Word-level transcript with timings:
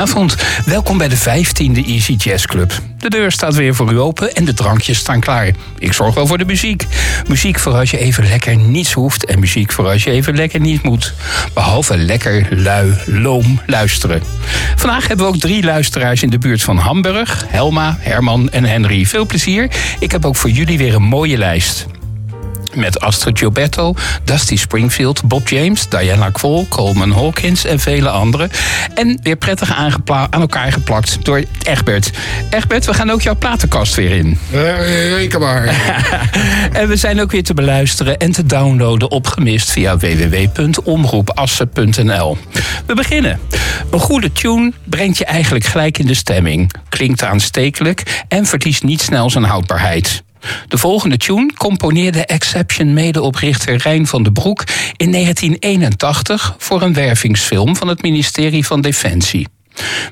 Goedenavond, 0.00 0.36
welkom 0.64 0.98
bij 0.98 1.08
de 1.08 1.18
15e 1.18 1.86
Easy 1.86 2.12
Jazz 2.12 2.46
Club. 2.46 2.72
De 2.98 3.10
deur 3.10 3.32
staat 3.32 3.54
weer 3.54 3.74
voor 3.74 3.92
u 3.92 3.98
open 3.98 4.34
en 4.34 4.44
de 4.44 4.54
drankjes 4.54 4.98
staan 4.98 5.20
klaar. 5.20 5.50
Ik 5.78 5.92
zorg 5.92 6.14
wel 6.14 6.26
voor 6.26 6.38
de 6.38 6.44
muziek. 6.44 6.86
Muziek 7.28 7.58
voor 7.58 7.72
als 7.72 7.90
je 7.90 7.98
even 7.98 8.28
lekker 8.28 8.56
niets 8.56 8.92
hoeft 8.92 9.24
en 9.24 9.38
muziek 9.38 9.72
voor 9.72 9.88
als 9.88 10.04
je 10.04 10.10
even 10.10 10.36
lekker 10.36 10.60
niet 10.60 10.82
moet. 10.82 11.14
Behalve 11.54 11.96
lekker, 11.96 12.46
lui, 12.50 12.94
loom 13.06 13.60
luisteren. 13.66 14.22
Vandaag 14.76 15.08
hebben 15.08 15.26
we 15.26 15.32
ook 15.32 15.40
drie 15.40 15.62
luisteraars 15.62 16.22
in 16.22 16.30
de 16.30 16.38
buurt 16.38 16.62
van 16.62 16.76
Hamburg. 16.76 17.44
Helma, 17.48 17.96
Herman 18.00 18.50
en 18.50 18.64
Henry. 18.64 19.06
Veel 19.06 19.26
plezier. 19.26 19.70
Ik 19.98 20.12
heb 20.12 20.24
ook 20.24 20.36
voor 20.36 20.50
jullie 20.50 20.78
weer 20.78 20.94
een 20.94 21.02
mooie 21.02 21.38
lijst. 21.38 21.86
Met 22.74 23.00
Astrid 23.00 23.38
Gilberto, 23.38 23.94
Dusty 24.24 24.56
Springfield, 24.56 25.24
Bob 25.24 25.48
James, 25.48 25.88
Diana 25.88 26.30
Kwol, 26.30 26.66
Coleman 26.68 27.10
Hawkins 27.10 27.64
en 27.64 27.80
vele 27.80 28.08
anderen. 28.08 28.50
En 28.94 29.18
weer 29.22 29.36
prettig 29.36 29.74
aan 29.74 30.02
elkaar 30.30 30.72
geplakt 30.72 31.24
door 31.24 31.42
Egbert. 31.62 32.10
Egbert, 32.50 32.86
we 32.86 32.94
gaan 32.94 33.10
ook 33.10 33.22
jouw 33.22 33.36
platenkast 33.36 33.94
weer 33.94 34.10
in. 34.10 34.38
Reken 34.50 35.40
maar. 35.40 35.64
en 36.72 36.88
we 36.88 36.96
zijn 36.96 37.20
ook 37.20 37.30
weer 37.30 37.42
te 37.42 37.54
beluisteren 37.54 38.18
en 38.18 38.32
te 38.32 38.46
downloaden 38.46 39.10
opgemist 39.10 39.70
via 39.70 39.96
www.omroepassen.nl. 39.96 42.38
We 42.86 42.94
beginnen. 42.94 43.40
Een 43.90 44.00
goede 44.00 44.32
tune 44.32 44.72
brengt 44.84 45.18
je 45.18 45.24
eigenlijk 45.24 45.64
gelijk 45.64 45.98
in 45.98 46.06
de 46.06 46.14
stemming. 46.14 46.70
Klinkt 46.88 47.22
aanstekelijk 47.22 48.24
en 48.28 48.46
verliest 48.46 48.82
niet 48.82 49.00
snel 49.00 49.30
zijn 49.30 49.44
houdbaarheid. 49.44 50.22
De 50.68 50.78
volgende 50.78 51.16
tune 51.16 51.50
componeerde 51.54 52.26
Exception 52.26 52.92
medeoprichter 52.92 53.76
Rijn 53.76 54.06
van 54.06 54.22
den 54.22 54.32
Broek 54.32 54.64
in 54.96 55.12
1981 55.12 56.54
voor 56.58 56.82
een 56.82 56.94
wervingsfilm 56.94 57.76
van 57.76 57.88
het 57.88 58.02
ministerie 58.02 58.66
van 58.66 58.80
Defensie. 58.80 59.46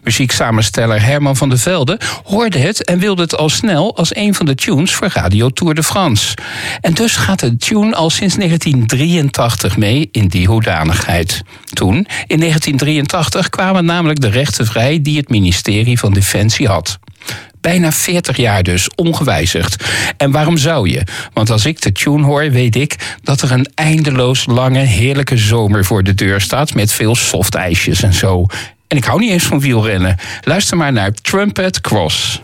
Muzieksamensteller 0.02 1.02
Herman 1.02 1.36
van 1.36 1.48
der 1.48 1.58
Velde 1.58 2.00
hoorde 2.24 2.58
het 2.58 2.84
en 2.84 2.98
wilde 2.98 3.22
het 3.22 3.36
al 3.36 3.48
snel 3.48 3.96
als 3.96 4.16
een 4.16 4.34
van 4.34 4.46
de 4.46 4.54
tunes 4.54 4.94
voor 4.94 5.08
Radio 5.12 5.48
Tour 5.48 5.74
de 5.74 5.82
France. 5.82 6.36
En 6.80 6.94
dus 6.94 7.16
gaat 7.16 7.40
de 7.40 7.56
tune 7.56 7.94
al 7.94 8.10
sinds 8.10 8.34
1983 8.34 9.76
mee 9.76 10.08
in 10.12 10.28
die 10.28 10.46
hoedanigheid. 10.46 11.42
Toen, 11.72 11.94
in 12.26 12.38
1983, 12.38 13.48
kwamen 13.48 13.84
namelijk 13.84 14.20
de 14.20 14.28
rechten 14.28 14.66
vrij 14.66 15.02
die 15.02 15.16
het 15.16 15.28
ministerie 15.28 15.98
van 15.98 16.12
Defensie 16.12 16.68
had. 16.68 16.98
Bijna 17.60 17.92
40 17.92 18.36
jaar 18.36 18.62
dus, 18.62 18.88
ongewijzigd. 18.94 19.84
En 20.16 20.30
waarom 20.30 20.56
zou 20.56 20.88
je? 20.88 21.02
Want 21.32 21.50
als 21.50 21.64
ik 21.64 21.80
de 21.80 21.92
tune 21.92 22.24
hoor, 22.24 22.50
weet 22.50 22.76
ik 22.76 23.16
dat 23.22 23.42
er 23.42 23.52
een 23.52 23.70
eindeloos 23.74 24.46
lange, 24.46 24.78
heerlijke 24.78 25.36
zomer 25.36 25.84
voor 25.84 26.02
de 26.02 26.14
deur 26.14 26.40
staat 26.40 26.74
met 26.74 26.92
veel 26.92 27.16
softijsjes 27.16 28.02
en 28.02 28.14
zo. 28.14 28.46
En 28.88 28.96
ik 28.96 29.04
hou 29.04 29.20
niet 29.20 29.30
eens 29.30 29.44
van 29.44 29.60
wielrennen. 29.60 30.16
Luister 30.42 30.76
maar 30.76 30.92
naar 30.92 31.12
Trumpet 31.12 31.80
Cross. 31.80 32.40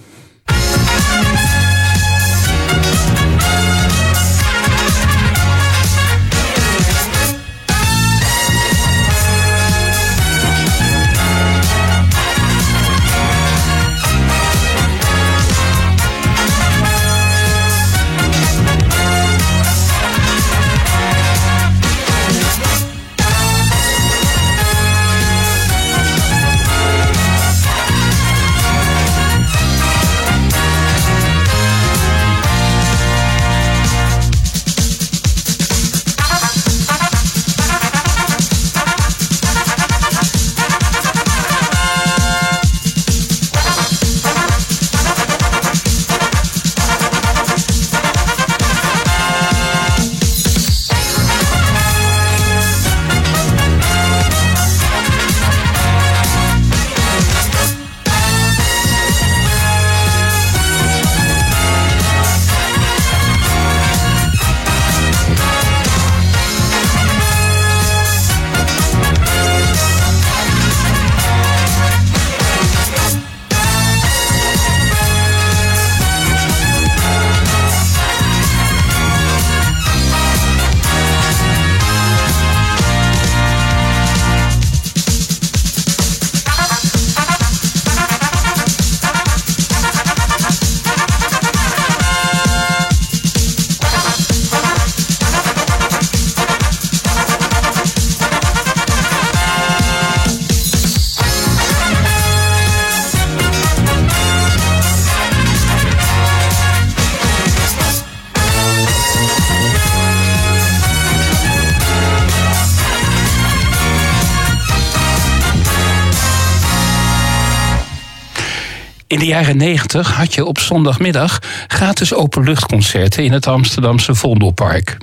In 119.14 119.20
de 119.20 119.26
jaren 119.26 119.56
90 119.56 120.12
had 120.12 120.34
je 120.34 120.44
op 120.44 120.58
zondagmiddag 120.58 121.38
gratis 121.66 122.14
openluchtconcerten 122.14 123.24
in 123.24 123.32
het 123.32 123.46
Amsterdamse 123.46 124.14
Vondelpark. 124.14 124.96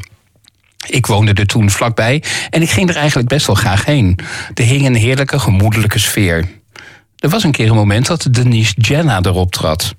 Ik 0.87 1.05
woonde 1.05 1.33
er 1.33 1.45
toen 1.45 1.69
vlakbij 1.69 2.23
en 2.49 2.61
ik 2.61 2.69
ging 2.69 2.89
er 2.89 2.95
eigenlijk 2.95 3.29
best 3.29 3.47
wel 3.47 3.55
graag 3.55 3.85
heen. 3.85 4.19
Er 4.53 4.63
hing 4.63 4.85
een 4.85 4.95
heerlijke, 4.95 5.39
gemoedelijke 5.39 5.99
sfeer. 5.99 6.47
Er 7.17 7.29
was 7.29 7.43
een 7.43 7.51
keer 7.51 7.69
een 7.69 7.75
moment 7.75 8.05
dat 8.05 8.27
Denise 8.31 8.73
Jenna 8.77 9.19
erop 9.21 9.51
trad. 9.51 9.95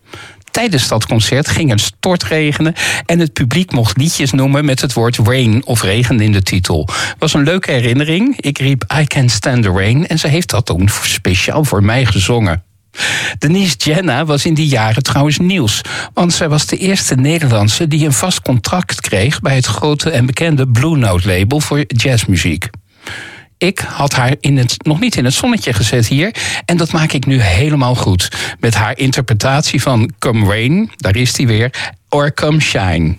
Tijdens 0.50 0.88
dat 0.88 1.06
concert 1.06 1.48
ging 1.48 1.70
het 1.70 1.80
stortregenen 1.80 2.74
en 3.06 3.18
het 3.18 3.32
publiek 3.32 3.72
mocht 3.72 3.96
liedjes 3.96 4.32
noemen 4.32 4.64
met 4.64 4.80
het 4.80 4.92
woord 4.92 5.16
rain 5.16 5.64
of 5.66 5.82
regen 5.82 6.20
in 6.20 6.32
de 6.32 6.42
titel. 6.42 6.88
Was 7.18 7.34
een 7.34 7.44
leuke 7.44 7.70
herinnering. 7.70 8.40
Ik 8.40 8.58
riep 8.58 8.94
I 9.00 9.04
Can 9.04 9.28
Stand 9.28 9.62
the 9.62 9.70
Rain 9.70 10.06
en 10.06 10.18
ze 10.18 10.28
heeft 10.28 10.50
dat 10.50 10.66
toen 10.66 10.88
speciaal 11.02 11.64
voor 11.64 11.84
mij 11.84 12.04
gezongen. 12.04 12.62
Denise 13.38 13.76
Jenna 13.76 14.24
was 14.24 14.44
in 14.44 14.54
die 14.54 14.66
jaren 14.66 15.02
trouwens 15.02 15.38
nieuws. 15.38 15.80
Want 16.14 16.32
zij 16.32 16.48
was 16.48 16.66
de 16.66 16.76
eerste 16.76 17.14
Nederlandse 17.14 17.88
die 17.88 18.04
een 18.04 18.12
vast 18.12 18.42
contract 18.42 19.00
kreeg 19.00 19.40
bij 19.40 19.54
het 19.54 19.66
grote 19.66 20.10
en 20.10 20.26
bekende 20.26 20.68
Blue 20.68 20.96
Note 20.96 21.28
label 21.28 21.60
voor 21.60 21.84
jazzmuziek. 21.86 22.68
Ik 23.58 23.78
had 23.78 24.14
haar 24.14 24.34
in 24.40 24.56
het, 24.56 24.84
nog 24.84 25.00
niet 25.00 25.16
in 25.16 25.24
het 25.24 25.34
zonnetje 25.34 25.72
gezet 25.72 26.06
hier. 26.06 26.34
En 26.64 26.76
dat 26.76 26.92
maak 26.92 27.12
ik 27.12 27.26
nu 27.26 27.40
helemaal 27.40 27.94
goed. 27.94 28.28
Met 28.60 28.74
haar 28.74 28.98
interpretatie 28.98 29.82
van 29.82 30.12
Come 30.18 30.46
Rain, 30.46 30.90
daar 30.96 31.16
is 31.16 31.32
die 31.32 31.46
weer, 31.46 31.94
or 32.08 32.34
Come 32.34 32.60
Shine. 32.60 33.16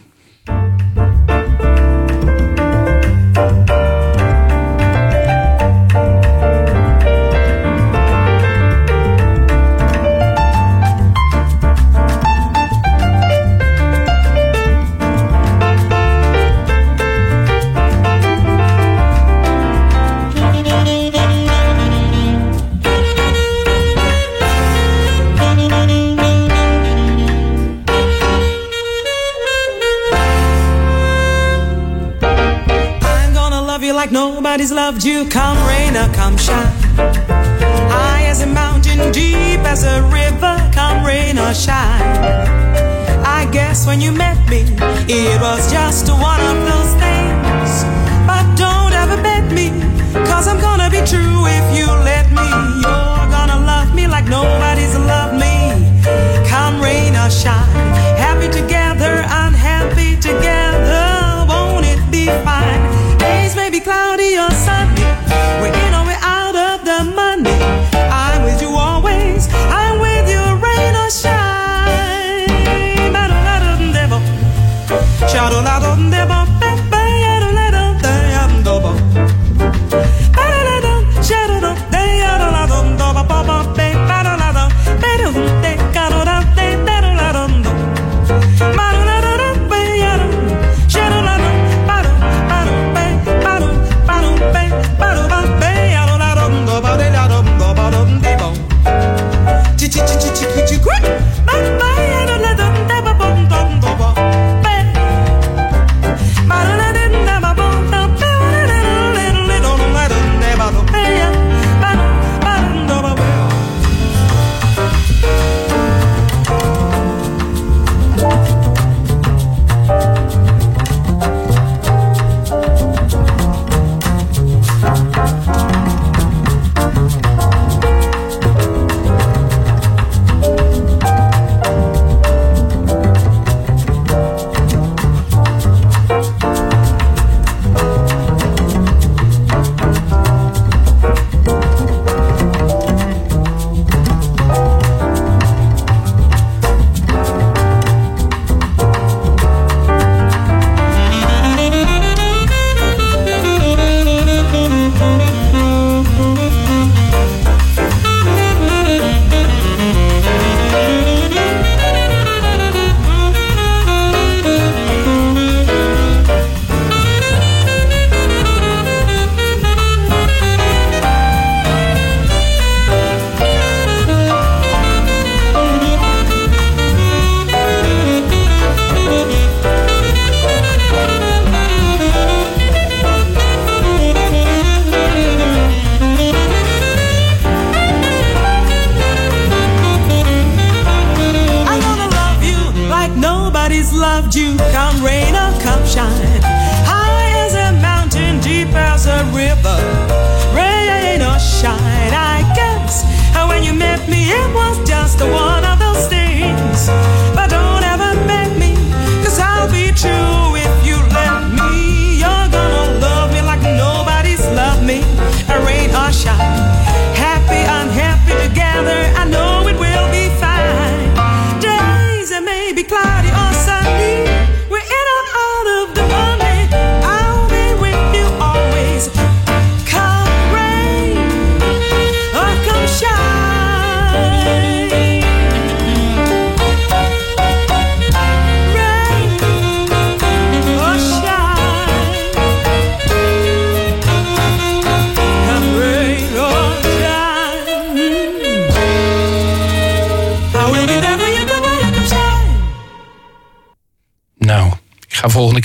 nobody's 34.14 34.72
loved 34.72 35.04
you. 35.04 35.28
Come 35.28 35.58
rain 35.68 35.98
or 35.98 36.08
come 36.14 36.38
shine. 36.38 36.72
High 37.90 38.26
as 38.28 38.42
a 38.44 38.48
mountain, 38.48 39.12
deep 39.12 39.60
as 39.62 39.84
a 39.84 40.04
river. 40.04 40.56
Come 40.72 41.04
rain 41.04 41.40
or 41.40 41.54
shine. 41.54 42.04
I 43.26 43.50
guess 43.52 43.88
when 43.88 44.00
you 44.00 44.12
met 44.12 44.38
me, 44.48 44.62
it 45.10 45.42
was 45.42 45.72
just 45.72 46.10
one 46.10 46.42
of 46.42 46.58
those 46.70 46.94
things. 47.02 48.03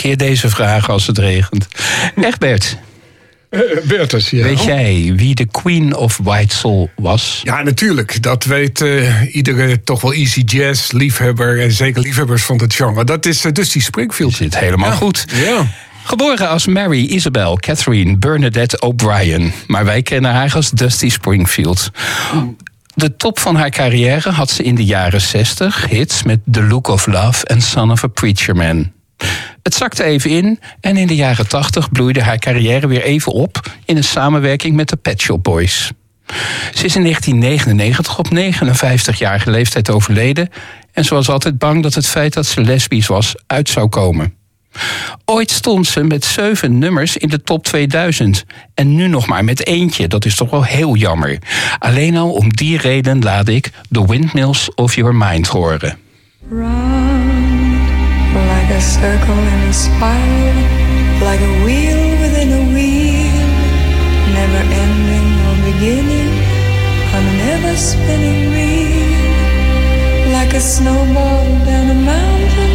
Keer 0.08 0.16
deze 0.28 0.48
vragen 0.50 0.92
als 0.92 1.06
het 1.06 1.18
regent. 1.18 1.68
Egbert, 2.16 2.76
Eh, 3.50 3.60
Bertus, 3.84 4.30
ja. 4.30 4.42
weet 4.42 4.64
jij 4.64 5.12
wie 5.16 5.34
de 5.34 5.46
Queen 5.46 5.96
of 5.96 6.18
White 6.22 6.54
Soul 6.56 6.90
was? 6.96 7.40
Ja, 7.44 7.62
natuurlijk. 7.62 8.22
Dat 8.22 8.44
weet 8.44 8.80
eh, 8.80 9.34
iedere 9.34 9.82
toch 9.82 10.00
wel 10.00 10.12
easy 10.12 10.40
jazz 10.40 10.90
liefhebber 10.90 11.60
en 11.60 11.72
zeker 11.72 12.00
liefhebbers 12.02 12.42
van 12.42 12.56
het 12.60 12.74
genre. 12.74 13.04
Dat 13.04 13.26
is 13.26 13.44
uh, 13.44 13.52
Dusty 13.52 13.80
Springfield. 13.80 14.32
Zit 14.34 14.58
helemaal 14.58 14.90
Ja. 14.90 14.96
goed. 14.96 15.24
Ja. 15.34 15.66
Geboren 16.04 16.48
als 16.48 16.66
Mary 16.66 17.04
Isabel 17.04 17.56
Catherine 17.56 18.16
Bernadette 18.16 18.80
O'Brien. 18.80 19.52
Maar 19.66 19.84
wij 19.84 20.02
kennen 20.02 20.30
haar 20.32 20.52
als 20.54 20.70
Dusty 20.70 21.08
Springfield. 21.10 21.90
De 22.94 23.16
top 23.16 23.38
van 23.38 23.56
haar 23.56 23.70
carrière 23.70 24.30
had 24.30 24.50
ze 24.50 24.62
in 24.62 24.74
de 24.74 24.84
jaren 24.84 25.20
60 25.20 25.86
hits 25.88 26.22
met 26.22 26.38
The 26.50 26.62
Look 26.62 26.88
of 26.88 27.06
Love 27.06 27.46
en 27.46 27.60
Son 27.62 27.90
of 27.90 28.04
a 28.04 28.06
Preacher 28.08 28.56
Man. 28.56 28.92
Het 29.68 29.76
zakte 29.76 30.04
even 30.04 30.30
in 30.30 30.60
en 30.80 30.96
in 30.96 31.06
de 31.06 31.14
jaren 31.14 31.48
80 31.48 31.90
bloeide 31.92 32.22
haar 32.22 32.38
carrière 32.38 32.86
weer 32.86 33.02
even 33.02 33.32
op 33.32 33.72
in 33.84 33.96
een 33.96 34.04
samenwerking 34.04 34.76
met 34.76 34.88
de 34.88 34.96
Pet 34.96 35.20
Shop 35.20 35.44
Boys. 35.44 35.92
Ze 36.74 36.84
is 36.84 36.96
in 36.96 37.02
1999 37.02 38.18
op 38.18 38.28
59-jarige 38.34 39.50
leeftijd 39.50 39.90
overleden 39.90 40.48
en 40.92 41.04
ze 41.04 41.14
was 41.14 41.28
altijd 41.28 41.58
bang 41.58 41.82
dat 41.82 41.94
het 41.94 42.06
feit 42.06 42.32
dat 42.32 42.46
ze 42.46 42.60
lesbisch 42.60 43.06
was 43.06 43.34
uit 43.46 43.68
zou 43.68 43.88
komen. 43.88 44.34
Ooit 45.24 45.50
stond 45.50 45.86
ze 45.86 46.04
met 46.04 46.24
zeven 46.24 46.78
nummers 46.78 47.16
in 47.16 47.28
de 47.28 47.42
top 47.42 47.64
2000. 47.64 48.44
En 48.74 48.94
nu 48.94 49.08
nog 49.08 49.26
maar 49.26 49.44
met 49.44 49.66
eentje. 49.66 50.08
Dat 50.08 50.24
is 50.24 50.34
toch 50.34 50.50
wel 50.50 50.64
heel 50.64 50.96
jammer. 50.96 51.38
Alleen 51.78 52.16
al 52.16 52.32
om 52.32 52.52
die 52.52 52.78
reden 52.78 53.22
laat 53.22 53.48
ik 53.48 53.70
The 53.90 54.06
Windmills 54.06 54.74
of 54.74 54.94
Your 54.94 55.14
Mind 55.14 55.46
horen. 55.46 55.98
A 58.78 58.80
circle 58.80 59.42
in 59.54 59.60
a 59.66 59.72
spiral, 59.72 60.58
like 61.26 61.42
a 61.50 61.54
wheel 61.64 62.02
within 62.22 62.50
a 62.60 62.64
wheel, 62.74 63.46
never 64.38 64.62
ending 64.84 65.30
or 65.46 65.56
beginning 65.70 66.30
on 67.14 67.22
an 67.32 67.40
ever 67.54 67.74
spinning 67.76 68.40
reel, 68.54 70.32
like 70.32 70.54
a 70.54 70.60
snowball 70.60 71.46
down 71.66 71.86
a 71.90 71.98
mountain 72.14 72.74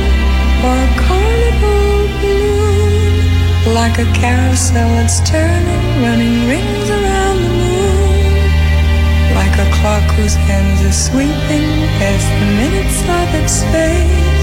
or 0.68 0.76
a 0.88 0.92
carnival 1.06 1.88
balloon, 2.20 3.74
like 3.80 3.96
a 4.06 4.08
carousel 4.20 4.90
that's 4.98 5.20
turning, 5.32 5.86
running 6.04 6.38
rings 6.52 6.88
around 6.98 7.38
the 7.48 7.54
moon, 7.64 8.44
like 9.40 9.56
a 9.66 9.68
clock 9.78 10.08
whose 10.18 10.36
hands 10.36 10.80
are 10.84 10.98
sweeping 11.08 11.70
past 11.98 12.28
the 12.40 12.50
minutes 12.60 12.98
of 13.20 13.28
its 13.40 13.56
face. 13.72 14.43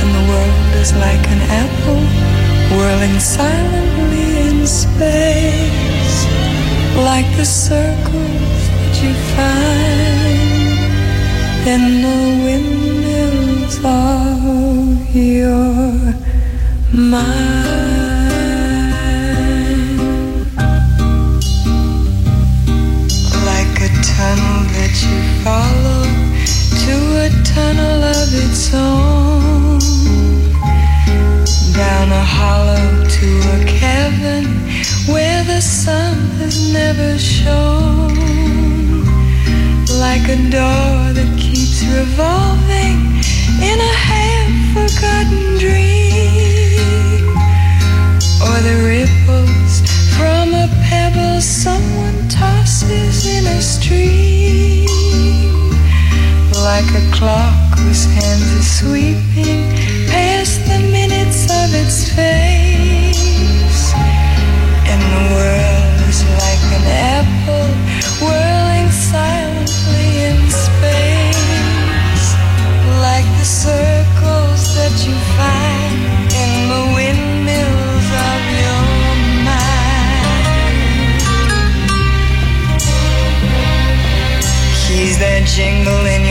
And 0.00 0.10
the 0.18 0.24
world 0.32 0.74
is 0.82 0.92
like 0.94 1.24
an 1.34 1.42
apple 1.62 2.02
whirling 2.76 3.18
silently 3.20 4.28
in 4.48 4.66
space. 4.66 6.16
Like 6.96 7.28
the 7.36 7.44
circles 7.44 8.60
that 8.78 8.94
you 9.02 9.12
find 9.36 10.40
in 11.74 11.82
the 12.06 12.20
windmills 12.44 13.76
of 13.84 15.14
your 15.14 16.14
mind. 16.92 17.80
like 23.44 23.76
a 23.80 23.90
tunnel 24.02 24.60
that 24.74 24.94
you 25.04 25.18
follow 25.44 26.09
to 26.84 26.94
a 27.26 27.30
tunnel 27.44 28.02
of 28.04 28.28
its 28.44 28.72
own. 28.74 29.78
Down 31.74 32.08
a 32.12 32.24
hollow 32.38 33.04
to 33.16 33.28
a 33.56 33.64
cavern 33.66 34.46
where 35.12 35.44
the 35.44 35.60
sun 35.60 36.16
has 36.42 36.72
never 36.72 37.18
shone. 37.18 38.14
Like 39.98 40.28
a 40.28 40.38
door 40.50 41.12
that 41.16 41.30
keeps 41.38 41.82
revolving 41.84 42.98
in 43.70 43.78
a 43.78 43.94
half 44.08 44.50
forgotten 44.74 45.59
Like 56.80 56.94
a 56.94 57.10
clock 57.12 57.78
whose 57.78 58.06
hands 58.06 58.42
are 58.54 58.62
sweeping 58.62 59.69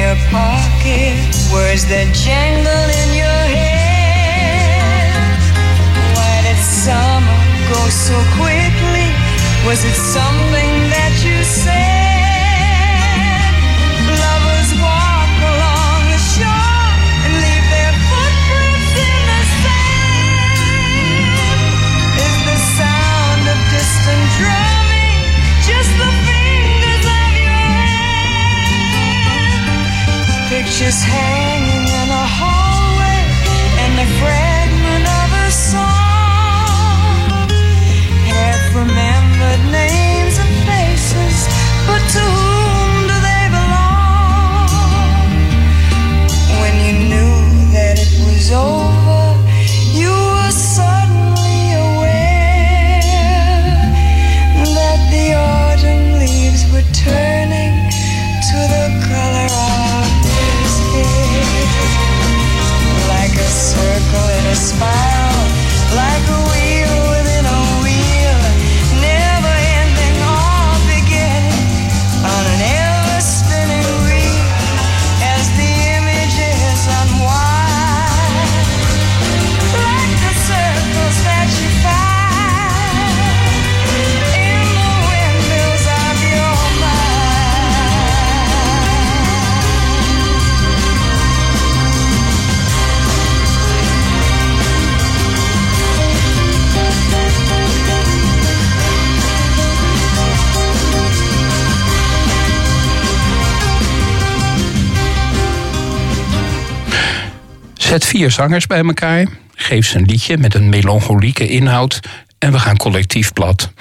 your 0.10 0.18
pocket, 0.32 1.13
words 1.54 1.86
that 1.86 2.10
jangle 2.18 2.86
in 3.01 3.10
your 3.13 3.42
head. 3.54 5.13
Why 6.18 6.36
did 6.46 6.58
summer 6.58 7.39
go 7.70 7.82
so 7.94 8.18
quickly? 8.42 9.06
Was 9.68 9.86
it 9.86 9.94
something 9.94 10.74
that 10.89 11.13
you 11.24 11.44
said? 11.44 11.88
his 30.89 31.03
hand. 31.03 31.38
Vier 108.20 108.32
zangers 108.32 108.68
bij 108.68 108.84
elkaar, 108.84 109.28
geef 109.56 109.88
ze 109.88 109.98
een 109.98 110.06
liedje 110.06 110.38
met 110.38 110.54
een 110.56 110.70
melancholieke 110.70 111.48
inhoud 111.48 112.00
en 112.40 112.52
we 112.52 112.60
gaan 112.60 112.78
collectief 112.78 113.34
plat. 113.34 113.72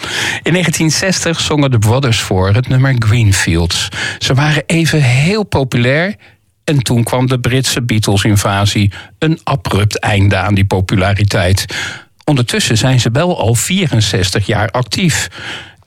In 0.42 0.52
1960 0.52 1.40
zongen 1.40 1.70
de 1.70 1.78
Brothers 1.78 2.20
voor 2.20 2.54
het 2.54 2.68
nummer 2.68 2.94
Greenfields. 2.98 3.88
Ze 4.18 4.34
waren 4.34 4.62
even 4.66 5.02
heel 5.02 5.44
populair 5.44 6.14
en 6.64 6.78
toen 6.78 7.04
kwam 7.04 7.26
de 7.26 7.40
Britse 7.40 7.82
Beatles-invasie. 7.82 8.92
Een 9.18 9.40
abrupt 9.42 9.98
einde 9.98 10.36
aan 10.36 10.54
die 10.54 10.64
populariteit. 10.64 11.64
Ondertussen 12.24 12.78
zijn 12.78 13.00
ze 13.00 13.10
wel 13.12 13.40
al 13.40 13.54
64 13.54 14.46
jaar 14.46 14.70
actief. 14.70 15.28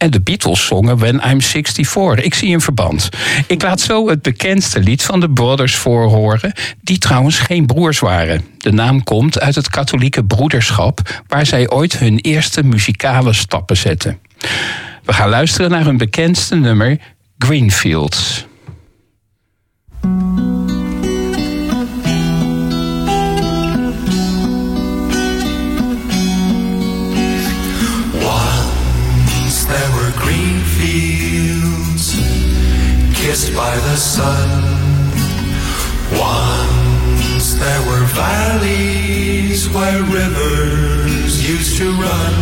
En 0.02 0.12
de 0.12 0.22
Beatles 0.22 0.66
zongen 0.66 0.98
When 0.98 1.22
I'm 1.26 1.42
64. 1.42 2.26
Ik 2.26 2.34
zie 2.34 2.54
een 2.54 2.62
verband. 2.62 3.10
Ik 3.48 3.62
laat 3.62 3.80
zo 3.80 4.10
het 4.10 4.22
bekendste 4.22 4.80
lied 4.80 5.04
van 5.04 5.20
de 5.20 5.30
Brothers 5.30 5.76
voorhoren, 5.76 6.54
die 6.82 6.98
trouwens 6.98 7.40
geen 7.40 7.66
broers 7.66 8.00
waren. 8.00 8.42
De 8.58 8.72
naam 8.72 9.04
komt 9.04 9.40
uit 9.40 9.56
het 9.56 9.70
katholieke 9.70 10.24
broederschap, 10.24 11.22
waar 11.28 11.46
zij 11.46 11.70
ooit 11.70 11.98
hun 11.98 12.18
eerste 12.18 12.64
muzikale 12.64 13.34
stappen 13.34 13.78
zetten. 13.78 14.20
We 15.04 15.14
gaan 15.14 15.30
luisteren 15.30 15.72
naar 15.72 15.86
hun 15.86 15.98
bekendste 15.98 16.56
nummer, 16.56 17.00
Greenfields. 17.38 18.46
Kissed 33.32 33.56
by 33.56 33.76
the 33.88 33.96
sun. 33.96 34.50
Once 36.20 37.54
there 37.64 37.84
were 37.90 38.06
valleys 38.24 39.70
where 39.70 40.04
rivers 40.20 41.34
used 41.50 41.78
to 41.78 41.88
run. 42.06 42.36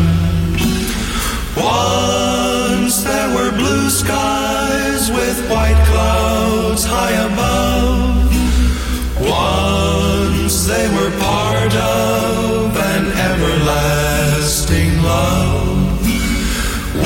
Once 1.55 3.03
there 3.03 3.29
were 3.35 3.51
blue 3.51 3.87
skies 3.91 5.11
with 5.11 5.37
white 5.51 5.81
clouds 5.91 6.83
high 6.85 7.17
above. 7.29 8.31
Once 9.21 10.65
they 10.71 10.87
were 10.97 11.13
part 11.19 11.73
of 11.75 12.75
an 12.93 13.05
everlasting 13.29 14.91
love. 15.03 16.01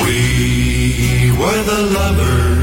We 0.04 1.36
were 1.38 1.62
the 1.72 1.82
lovers 1.98 2.53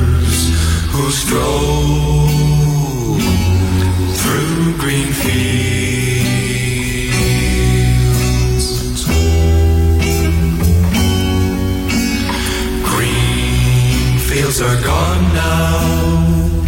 are 14.61 14.81
gone 14.83 15.23
now 15.33 16.63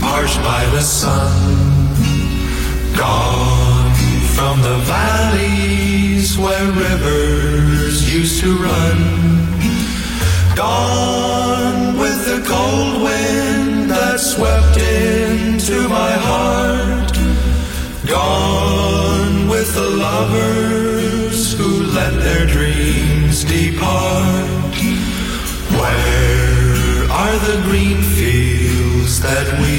harsh 0.00 0.36
by 0.38 0.64
the 0.70 0.80
sun. 0.80 1.92
Gone 2.96 3.94
from 4.34 4.62
the 4.62 4.78
valleys 4.92 6.38
where 6.38 6.66
rivers 6.72 8.14
used 8.14 8.40
to 8.40 8.56
run. 8.56 8.98
Gone 10.56 11.45
cold 12.46 13.02
wind 13.02 13.90
that 13.90 14.20
swept 14.20 14.76
into 14.78 15.88
my 15.88 16.12
heart. 16.28 17.12
Gone 18.06 19.48
with 19.48 19.74
the 19.74 19.88
lovers 20.06 21.52
who 21.58 21.70
let 21.98 22.12
their 22.20 22.46
dreams 22.46 23.44
depart. 23.44 24.74
Where 25.80 27.10
are 27.10 27.38
the 27.48 27.58
green 27.68 28.00
fields 28.16 29.20
that 29.20 29.48
we 29.62 29.78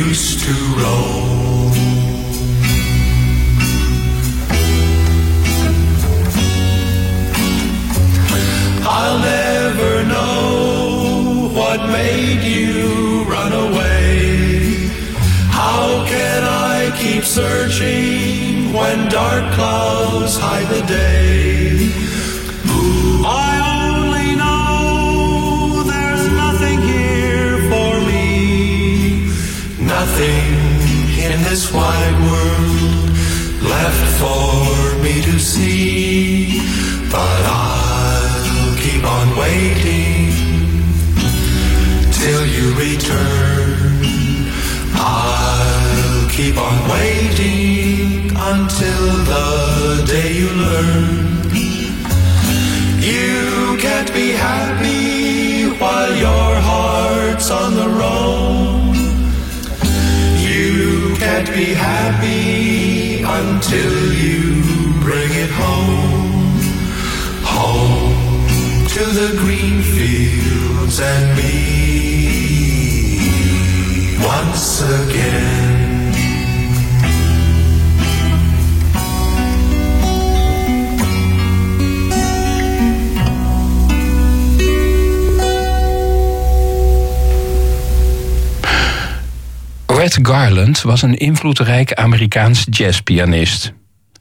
used 0.00 0.40
to 0.46 0.54
roam? 0.80 1.28
I'll 8.90 9.18
never 9.18 9.47
what 11.68 11.90
made 11.90 12.42
you 12.42 13.24
run 13.24 13.52
away. 13.52 14.88
How 15.60 15.84
can 16.14 16.42
I 16.72 16.78
keep 17.02 17.24
searching 17.24 18.72
when 18.72 18.96
dark 19.10 19.44
clouds 19.52 20.34
hide 20.44 20.68
the 20.76 20.84
day? 20.86 21.92
I 23.50 23.52
only 23.80 24.30
know 24.42 25.82
there's 25.92 26.26
nothing 26.44 26.78
here 26.94 27.56
for 27.70 27.92
me. 28.10 28.26
Nothing 29.96 30.48
in 31.28 31.38
this 31.48 31.64
wide 31.78 32.18
world 32.28 33.08
left 33.74 34.06
for 34.22 35.02
me 35.04 35.14
to 35.28 35.36
see. 35.38 36.62
But 37.14 37.42
I'll 37.60 38.76
keep 38.84 39.04
on 39.16 39.26
waiting 39.42 40.17
till 42.18 42.44
you 42.46 42.74
return. 42.74 44.02
I'll 44.94 46.28
keep 46.28 46.56
on 46.56 46.76
waiting 46.90 48.30
until 48.34 49.04
the 49.32 50.04
day 50.12 50.30
you 50.40 50.50
learn. 50.66 51.28
You 53.10 53.78
can't 53.78 54.12
be 54.12 54.32
happy 54.32 55.70
while 55.80 56.12
your 56.26 56.50
heart's 56.68 57.50
on 57.50 57.70
the 57.80 57.88
roam. 58.00 58.94
You 60.48 61.14
can't 61.16 61.50
be 61.54 61.72
happy 61.72 63.22
until 63.22 64.12
you 64.12 64.62
bring 65.06 65.30
it 65.44 65.50
home. 65.50 66.07
The 68.98 69.36
green 69.36 69.80
fields 69.80 71.00
and 71.00 71.36
me 71.36 71.46
once 74.18 74.82
again. 74.82 76.12
Red 89.86 90.18
Garland 90.22 90.82
was 90.82 91.02
een 91.02 91.14
invloedrijke 91.14 91.96
Amerikaans 91.96 92.66
jazzpianist. 92.70 93.72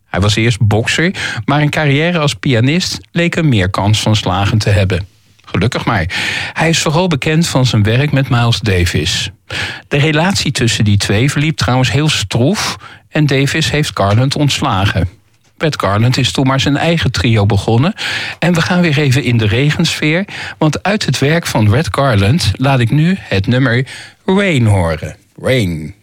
Hij 0.07 0.19
was 0.19 0.35
eerst 0.35 0.67
bokser, 0.67 1.13
maar 1.45 1.61
een 1.61 1.69
carrière 1.69 2.19
als 2.19 2.33
pianist 2.33 2.97
leek 3.11 3.35
hem 3.35 3.49
meer 3.49 3.69
kans 3.69 3.99
van 3.99 4.15
slagen 4.15 4.57
te 4.57 4.69
hebben. 4.69 5.07
Gelukkig 5.45 5.85
maar. 5.85 6.05
Hij 6.53 6.69
is 6.69 6.79
vooral 6.79 7.07
bekend 7.07 7.47
van 7.47 7.65
zijn 7.65 7.83
werk 7.83 8.11
met 8.11 8.29
Miles 8.29 8.59
Davis. 8.59 9.31
De 9.87 9.97
relatie 9.97 10.51
tussen 10.51 10.83
die 10.83 10.97
twee 10.97 11.31
verliep 11.31 11.57
trouwens 11.57 11.91
heel 11.91 12.09
stroef 12.09 12.77
en 13.09 13.25
Davis 13.25 13.71
heeft 13.71 13.91
Garland 13.93 14.35
ontslagen. 14.35 15.09
Red 15.57 15.79
Garland 15.81 16.17
is 16.17 16.31
toen 16.31 16.47
maar 16.47 16.59
zijn 16.59 16.77
eigen 16.77 17.11
trio 17.11 17.45
begonnen. 17.45 17.93
En 18.39 18.53
we 18.53 18.61
gaan 18.61 18.81
weer 18.81 18.97
even 18.97 19.23
in 19.23 19.37
de 19.37 19.47
regensfeer, 19.47 20.25
want 20.57 20.83
uit 20.83 21.05
het 21.05 21.19
werk 21.19 21.47
van 21.47 21.69
Red 21.69 21.87
Garland 21.91 22.51
laat 22.53 22.79
ik 22.79 22.91
nu 22.91 23.17
het 23.19 23.47
nummer 23.47 23.87
Rain 24.25 24.65
horen. 24.65 25.15
Rain. 25.41 25.95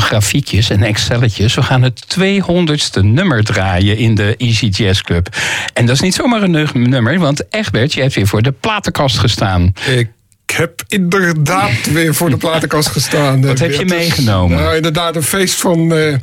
Van 0.00 0.08
grafiekjes 0.08 0.70
en 0.70 0.82
excelletjes. 0.82 1.54
We 1.54 1.62
gaan 1.62 1.82
het 1.82 2.16
200ste 2.18 3.00
nummer 3.00 3.44
draaien 3.44 3.96
in 3.96 4.14
de 4.14 4.34
Easy 4.36 4.66
Jazz 4.66 5.00
Club. 5.00 5.28
En 5.74 5.86
dat 5.86 5.94
is 5.94 6.00
niet 6.00 6.14
zomaar 6.14 6.42
een 6.42 6.68
nummer, 6.72 7.18
want 7.18 7.44
Egbert, 7.50 7.92
je 7.92 8.00
hebt 8.00 8.14
weer 8.14 8.26
voor 8.26 8.42
de 8.42 8.52
platenkast 8.52 9.18
gestaan. 9.18 9.72
Ik 9.96 10.08
ik 10.46 10.56
heb 10.56 10.82
inderdaad 10.88 11.92
weer 11.92 12.14
voor 12.14 12.30
de 12.30 12.36
platenkast 12.36 12.88
gestaan. 12.88 13.42
Wat 13.46 13.58
heb 13.58 13.72
je 13.72 13.84
meegenomen? 13.84 14.56
Nou, 14.56 14.76
inderdaad, 14.76 15.16
een 15.16 15.22
feest 15.22 15.54
van 15.54 15.92
uh, 15.92 16.14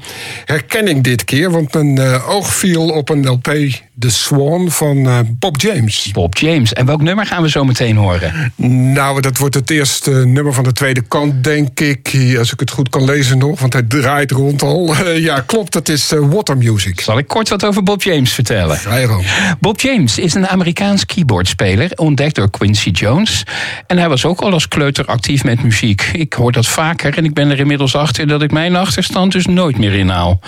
herkenning 0.45 1.03
dit 1.03 1.23
keer. 1.23 1.51
Want 1.51 1.73
mijn 1.73 1.95
uh, 1.99 2.29
oog 2.29 2.53
viel 2.53 2.89
op 2.89 3.09
een 3.09 3.27
LP, 3.27 3.53
The 4.01 4.09
Swan, 4.09 4.71
van 4.71 4.97
uh, 4.97 5.19
Bob 5.27 5.61
James. 5.61 6.09
Bob 6.11 6.37
James. 6.37 6.73
En 6.73 6.85
welk 6.85 7.01
nummer 7.01 7.25
gaan 7.25 7.41
we 7.41 7.49
zo 7.49 7.63
meteen 7.63 7.95
horen? 7.95 8.53
Nou, 8.93 9.21
dat 9.21 9.37
wordt 9.37 9.55
het 9.55 9.69
eerste 9.69 10.11
nummer 10.11 10.53
van 10.53 10.63
de 10.63 10.73
tweede 10.73 11.01
kant, 11.01 11.43
denk 11.43 11.79
ik. 11.79 12.35
Als 12.37 12.53
ik 12.53 12.59
het 12.59 12.71
goed 12.71 12.89
kan 12.89 13.03
lezen 13.03 13.37
nog, 13.37 13.59
want 13.59 13.73
hij 13.73 13.81
draait 13.81 14.31
rond 14.31 14.61
al. 14.61 14.95
ja, 15.29 15.39
klopt, 15.45 15.73
dat 15.73 15.89
is 15.89 16.13
Water 16.19 16.57
Music. 16.57 17.01
Zal 17.01 17.17
ik 17.17 17.27
kort 17.27 17.49
wat 17.49 17.65
over 17.65 17.83
Bob 17.83 18.03
James 18.03 18.33
vertellen? 18.33 18.77
Vrijdag. 18.77 19.21
Bob 19.59 19.79
James 19.79 20.17
is 20.17 20.33
een 20.33 20.47
Amerikaans 20.47 21.05
keyboardspeler, 21.05 21.91
ontdekt 21.95 22.35
door 22.35 22.49
Quincy 22.49 22.89
Jones. 22.89 23.43
En 23.87 23.97
hij 23.97 24.09
was 24.09 24.25
ook 24.25 24.41
al 24.41 24.51
als 24.51 24.67
kleuter 24.67 25.05
actief 25.05 25.43
met 25.43 25.63
muziek. 25.63 26.09
Ik 26.13 26.33
hoor 26.33 26.51
dat 26.51 26.67
vaker 26.67 27.17
en 27.17 27.25
ik 27.25 27.33
ben 27.33 27.49
er 27.49 27.59
inmiddels 27.59 27.95
achter 27.95 28.27
dat 28.27 28.41
ik 28.41 28.51
mijn 28.51 28.75
achterstand 28.75 29.31
dus 29.31 29.45
nooit 29.45 29.77
meer 29.77 29.93
inhaal. 29.93 30.39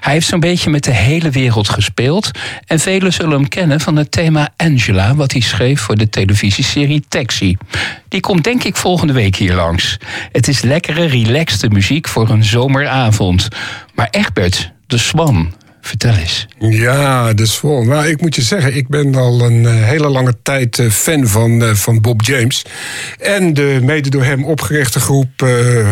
Hij 0.00 0.12
heeft 0.12 0.26
zo'n 0.26 0.40
beetje 0.40 0.70
met 0.70 0.84
de 0.84 0.94
hele 0.94 1.30
wereld 1.30 1.68
gespeeld. 1.68 2.30
En 2.66 2.80
velen 2.98 3.12
zullen 3.12 3.38
hem 3.38 3.48
kennen 3.48 3.80
van 3.80 3.96
het 3.96 4.10
thema 4.10 4.48
Angela, 4.56 5.14
wat 5.14 5.32
hij 5.32 5.40
schreef 5.40 5.80
voor 5.80 5.96
de 5.96 6.08
televisieserie 6.08 7.04
Taxi. 7.08 7.56
Die 8.08 8.20
komt 8.20 8.44
denk 8.44 8.64
ik 8.64 8.76
volgende 8.76 9.12
week 9.12 9.36
hier 9.36 9.54
langs. 9.54 9.96
Het 10.32 10.48
is 10.48 10.62
lekkere, 10.62 11.04
relaxte 11.04 11.68
muziek 11.68 12.08
voor 12.08 12.28
een 12.28 12.44
zomeravond. 12.44 13.48
Maar 13.94 14.08
Egbert, 14.10 14.72
de 14.86 14.98
Swan, 14.98 15.52
Vertel 15.80 16.14
eens. 16.14 16.46
Ja, 16.58 17.32
dus 17.32 17.56
vol. 17.56 17.82
Nou, 17.82 18.06
ik 18.06 18.20
moet 18.20 18.34
je 18.34 18.42
zeggen, 18.42 18.76
ik 18.76 18.88
ben 18.88 19.14
al 19.14 19.40
een 19.40 19.62
uh, 19.62 19.84
hele 19.84 20.08
lange 20.08 20.34
tijd 20.42 20.78
uh, 20.78 20.90
fan 20.90 21.26
van, 21.26 21.62
uh, 21.62 21.74
van 21.74 22.00
Bob 22.00 22.22
James. 22.22 22.64
En 23.18 23.54
de 23.54 23.78
mede 23.82 24.10
door 24.10 24.24
hem 24.24 24.44
opgerichte 24.44 25.00
groep 25.00 25.28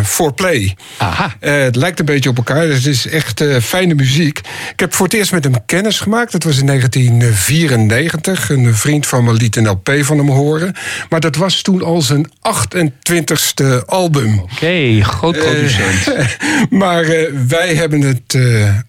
For 0.05 0.35
Play. 0.35 0.77
Aha. 0.97 1.37
het 1.41 1.77
lijkt 1.77 1.99
een 1.99 2.05
beetje 2.05 2.29
op 2.29 2.37
elkaar. 2.37 2.67
Dus 2.67 2.77
het 2.77 2.87
is 2.87 3.07
echt 3.07 3.45
fijne 3.61 3.95
muziek. 3.95 4.39
Ik 4.73 4.81
heb 4.81 4.95
voor 4.95 5.07
het 5.07 5.15
eerst 5.15 5.33
met 5.33 5.45
hem 5.45 5.65
kennis 5.67 6.01
gemaakt. 6.01 6.33
Dat 6.33 6.43
was 6.43 6.59
in 6.59 6.67
1994. 6.67 8.51
Een 8.51 8.75
vriend 8.75 9.07
van 9.07 9.25
me 9.25 9.33
liet 9.33 9.57
een 9.57 9.69
LP 9.69 9.91
van 10.01 10.19
hem 10.19 10.31
horen. 10.31 10.75
Maar 11.09 11.21
dat 11.21 11.37
was 11.37 11.63
toen 11.63 11.83
al 11.83 12.03
zijn 12.03 12.31
28ste 12.31 13.85
album. 13.87 14.39
Oké, 14.39 14.53
okay, 14.53 15.01
groot 15.01 15.39
producent. 15.39 16.17
maar 16.71 17.07
wij 17.49 17.75
hebben 17.75 18.01
het 18.01 18.39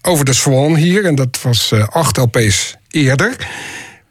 over 0.02 0.24
de 0.24 0.32
Swan 0.32 0.76
hier 0.76 0.87
en 0.96 1.14
dat 1.14 1.42
was 1.42 1.70
uh, 1.72 1.88
acht 1.88 2.16
LP's 2.16 2.76
eerder. 2.90 3.36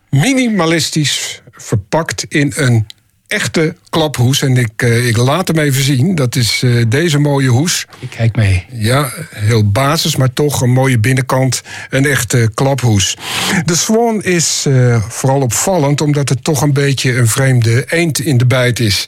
Minimalistisch 0.10 1.42
verpakt 1.52 2.26
in 2.30 2.54
een 2.56 2.88
echte 3.28 3.76
klaphoes. 3.90 4.42
En 4.42 4.58
ik, 4.58 4.82
uh, 4.82 5.08
ik 5.08 5.18
laat 5.18 5.48
hem 5.48 5.60
even 5.60 5.84
zien. 5.84 6.16
Dat 6.16 6.36
is 6.36 6.62
uh, 6.64 6.86
deze 6.88 7.20
mooie 7.20 7.50
hoes. 7.50 7.86
Ik 8.00 8.10
kijk 8.10 8.36
mee. 8.36 8.66
Ja, 8.72 9.12
heel 9.30 9.72
basis, 9.72 10.16
maar 10.16 10.34
toch 10.34 10.62
een 10.62 10.72
mooie 10.72 11.00
binnenkant. 11.00 11.62
Een 11.90 12.06
echte 12.06 12.52
klaphoes. 12.54 13.18
De 13.66 13.76
Swan 13.76 14.24
is 14.24 14.66
uh, 14.68 15.04
vooral 15.08 15.42
opvallend 15.42 16.02
omdat 16.02 16.30
het 16.30 16.44
toch 16.44 16.62
een 16.62 16.74
beetje 16.74 17.18
een 17.18 17.28
vreemde 17.28 17.86
eend 17.88 18.20
in 18.20 18.38
de 18.38 18.46
bijt 18.46 18.80
is 18.80 19.08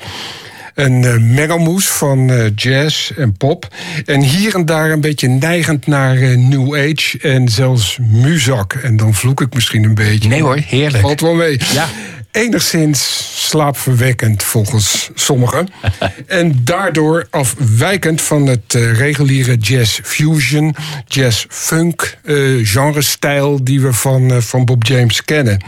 een 0.80 1.04
uh, 1.04 1.18
mengelmoes 1.18 1.88
van 1.88 2.32
uh, 2.32 2.46
jazz 2.56 3.12
en 3.12 3.34
pop. 3.34 3.68
En 4.06 4.22
hier 4.22 4.56
en 4.56 4.66
daar 4.66 4.92
een 4.92 5.02
beetje 5.02 5.28
neigend 5.28 5.88
naar 5.88 6.18
uh, 6.18 6.38
New 6.38 6.76
Age 6.76 7.18
en 7.22 7.50
zelfs 7.50 7.98
muzak. 8.02 8.74
En 8.74 8.98
dan 8.98 9.14
vloek 9.14 9.42
ik 9.42 9.54
misschien 9.54 9.84
een 9.84 9.96
beetje. 9.96 10.30
Nee 10.30 10.42
hoor, 10.42 10.58
heerlijk. 10.66 11.04
Valt 11.04 11.22
wel 11.22 11.34
mee. 11.34 11.60
Ja 11.74 11.88
enigszins 12.32 13.28
slaapverwekkend 13.48 14.44
volgens 14.44 15.10
sommigen. 15.14 15.68
en 16.28 16.62
daardoor 16.64 17.28
afwijkend 17.30 18.22
van 18.22 18.48
het 18.48 18.74
uh, 18.74 18.98
reguliere 18.98 19.58
jazz 19.58 20.00
fusion, 20.04 20.76
jazz 21.08 21.46
funk 21.50 22.18
uh, 22.24 22.68
genre-stijl 22.68 23.64
die 23.64 23.82
we 23.82 23.94
van, 23.94 24.32
uh, 24.32 24.38
van 24.38 24.66
Bob 24.66 24.84
James 24.84 25.26
kennen. 25.26 25.64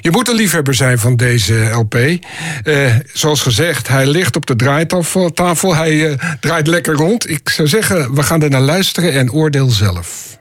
Je 0.00 0.10
moet 0.10 0.28
een 0.28 0.34
liefhebber 0.34 0.74
zijn 0.74 0.98
van 0.98 1.16
deze 1.16 1.54
LP. 1.54 1.98
zoals 3.12 3.40
gezegd, 3.40 3.88
hij 3.88 4.06
ligt 4.06 4.36
op 4.36 4.46
de 4.46 4.56
draaitafel. 4.56 5.76
Hij 5.76 6.18
draait 6.40 6.66
lekker 6.66 6.94
rond. 6.94 7.30
Ik 7.30 7.48
zou 7.48 7.68
zeggen, 7.68 8.14
we 8.14 8.22
gaan 8.22 8.42
er 8.42 8.50
naar 8.50 8.60
luisteren 8.60 9.12
en 9.12 9.32
oordeel 9.32 9.70
zelf. 9.70 10.38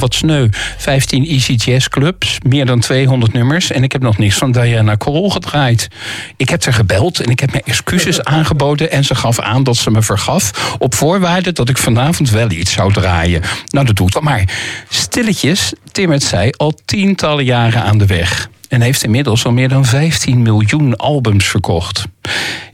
Wat 0.00 0.14
sneu. 0.14 0.48
15 0.76 1.26
Easy 1.26 1.52
Jazz 1.52 1.88
Clubs, 1.88 2.38
meer 2.48 2.66
dan 2.66 2.80
200 2.80 3.32
nummers. 3.32 3.70
En 3.70 3.82
ik 3.82 3.92
heb 3.92 4.02
nog 4.02 4.18
niks 4.18 4.36
van 4.36 4.52
Diana 4.52 4.94
Krol 4.94 5.30
gedraaid. 5.30 5.88
Ik 6.36 6.48
heb 6.48 6.64
haar 6.64 6.74
gebeld 6.74 7.20
en 7.20 7.30
ik 7.30 7.40
heb 7.40 7.50
mijn 7.50 7.64
excuses 7.64 8.22
aangeboden. 8.34 8.90
En 8.90 9.04
ze 9.04 9.14
gaf 9.14 9.40
aan 9.40 9.64
dat 9.64 9.76
ze 9.76 9.90
me 9.90 10.02
vergaf. 10.02 10.74
Op 10.78 10.94
voorwaarde 10.94 11.52
dat 11.52 11.68
ik 11.68 11.78
vanavond 11.78 12.30
wel 12.30 12.50
iets 12.50 12.72
zou 12.72 12.92
draaien. 12.92 13.42
Nou, 13.66 13.86
dat 13.86 13.96
doe 13.96 14.06
ik 14.06 14.12
wel. 14.12 14.22
Maar 14.22 14.44
stilletjes 14.88 15.72
timmert 15.92 16.22
zij 16.22 16.54
al 16.56 16.74
tientallen 16.84 17.44
jaren 17.44 17.82
aan 17.82 17.98
de 17.98 18.06
weg 18.06 18.48
en 18.70 18.80
heeft 18.80 19.04
inmiddels 19.04 19.44
al 19.44 19.52
meer 19.52 19.68
dan 19.68 19.84
15 19.84 20.42
miljoen 20.42 20.96
albums 20.96 21.44
verkocht. 21.44 22.04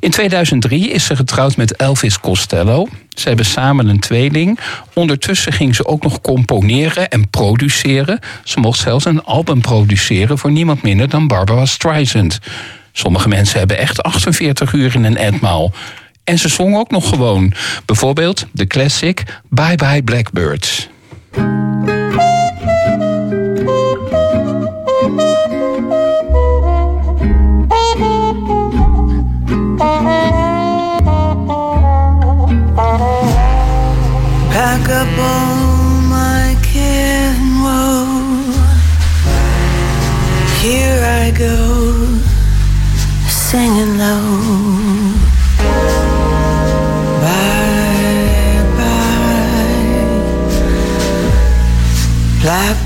In 0.00 0.10
2003 0.10 0.90
is 0.90 1.04
ze 1.04 1.16
getrouwd 1.16 1.56
met 1.56 1.76
Elvis 1.76 2.20
Costello. 2.20 2.88
Ze 3.20 3.28
hebben 3.28 3.46
samen 3.46 3.88
een 3.88 4.00
tweeling. 4.00 4.58
Ondertussen 4.94 5.52
ging 5.52 5.74
ze 5.74 5.86
ook 5.86 6.02
nog 6.02 6.20
componeren 6.20 7.08
en 7.08 7.30
produceren. 7.30 8.18
Ze 8.44 8.60
mocht 8.60 8.78
zelfs 8.78 9.04
een 9.04 9.24
album 9.24 9.60
produceren 9.60 10.38
voor 10.38 10.50
niemand 10.50 10.82
minder 10.82 11.08
dan 11.08 11.26
Barbara 11.26 11.66
Streisand. 11.66 12.38
Sommige 12.92 13.28
mensen 13.28 13.58
hebben 13.58 13.78
echt 13.78 14.02
48 14.02 14.72
uur 14.72 14.94
in 14.94 15.04
een 15.04 15.16
etmaal. 15.16 15.72
En 16.24 16.38
ze 16.38 16.48
zong 16.48 16.76
ook 16.76 16.90
nog 16.90 17.08
gewoon. 17.08 17.52
Bijvoorbeeld 17.84 18.46
de 18.52 18.66
classic 18.66 19.22
Bye 19.48 19.76
Bye 19.76 20.02
Blackbirds. 20.02 20.88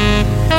all 0.00 0.06
hand 0.06 0.49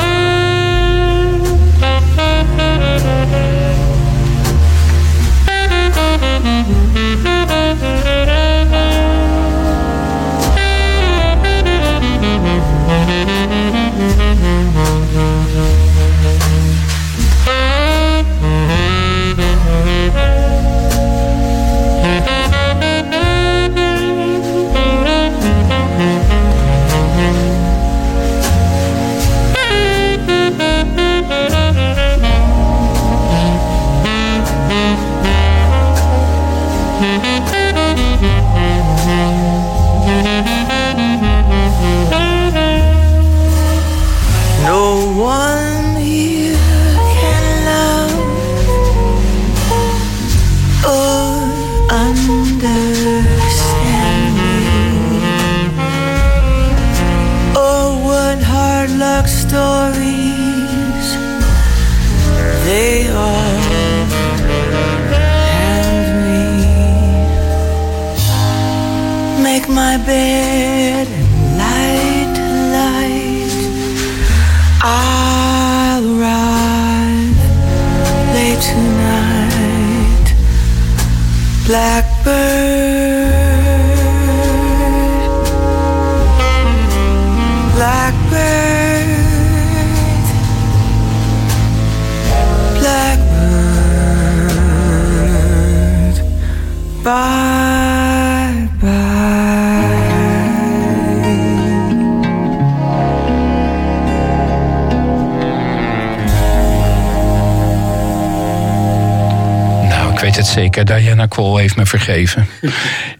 weet 110.36 110.46
het 110.46 110.54
zeker. 110.54 110.84
Diana 110.84 111.26
Krol 111.26 111.56
heeft 111.56 111.76
me 111.76 111.86
vergeven. 111.86 112.48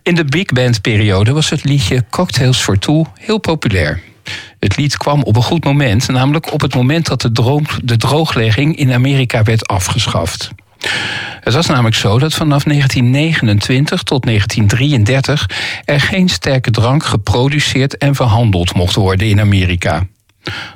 In 0.02 0.14
de 0.14 0.24
big 0.24 0.44
band 0.44 0.80
periode 0.80 1.32
was 1.32 1.50
het 1.50 1.64
liedje 1.64 2.04
Cocktails 2.10 2.58
for 2.58 2.78
Two 2.78 3.06
heel 3.20 3.38
populair. 3.38 4.00
Het 4.58 4.76
lied 4.76 4.96
kwam 4.96 5.22
op 5.22 5.36
een 5.36 5.42
goed 5.42 5.64
moment, 5.64 6.08
namelijk 6.08 6.52
op 6.52 6.60
het 6.60 6.74
moment 6.74 7.06
dat 7.06 7.20
de, 7.20 7.32
droom, 7.32 7.64
de 7.84 7.96
drooglegging 7.96 8.76
in 8.76 8.92
Amerika 8.92 9.42
werd 9.42 9.66
afgeschaft. 9.66 10.50
Het 11.40 11.54
was 11.54 11.66
namelijk 11.66 11.96
zo 11.96 12.18
dat 12.18 12.34
vanaf 12.34 12.62
1929 12.62 14.02
tot 14.02 14.22
1933 14.22 15.50
er 15.84 16.00
geen 16.00 16.28
sterke 16.28 16.70
drank 16.70 17.04
geproduceerd 17.04 17.96
en 17.96 18.14
verhandeld 18.14 18.74
mocht 18.74 18.94
worden 18.94 19.28
in 19.28 19.40
Amerika. 19.40 20.06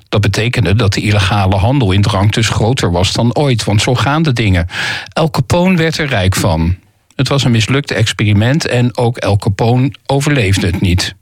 Dat 0.08 0.20
betekende 0.20 0.74
dat 0.74 0.92
de 0.92 1.00
illegale 1.00 1.56
handel 1.56 1.92
in 1.92 2.02
drank 2.02 2.32
dus 2.32 2.48
groter 2.48 2.90
was 2.90 3.12
dan 3.12 3.34
ooit, 3.34 3.64
want 3.64 3.82
zo 3.82 3.94
gaan 3.94 4.22
de 4.22 4.32
dingen. 4.32 4.66
El 5.12 5.30
Capone 5.30 5.76
werd 5.76 5.98
er 5.98 6.06
rijk 6.06 6.34
van. 6.34 6.76
Het 7.14 7.28
was 7.28 7.44
een 7.44 7.50
mislukt 7.50 7.90
experiment 7.90 8.66
en 8.66 8.96
ook 8.96 9.16
El 9.16 9.36
Capone 9.36 9.92
overleefde 10.06 10.66
het 10.66 10.80
niet. 10.80 11.14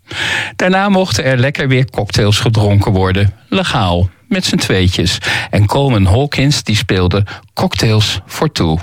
Daarna 0.56 0.88
mochten 0.88 1.24
er 1.24 1.38
lekker 1.38 1.68
weer 1.68 1.90
cocktails 1.90 2.38
gedronken 2.38 2.92
worden, 2.92 3.32
legaal, 3.48 4.08
met 4.28 4.44
z'n 4.44 4.56
tweetjes. 4.56 5.18
En 5.50 5.66
Coleman 5.66 6.06
Hawkins 6.06 6.62
die 6.62 6.76
speelde 6.76 7.24
cocktails 7.54 8.20
voor 8.26 8.52
toe. 8.52 8.78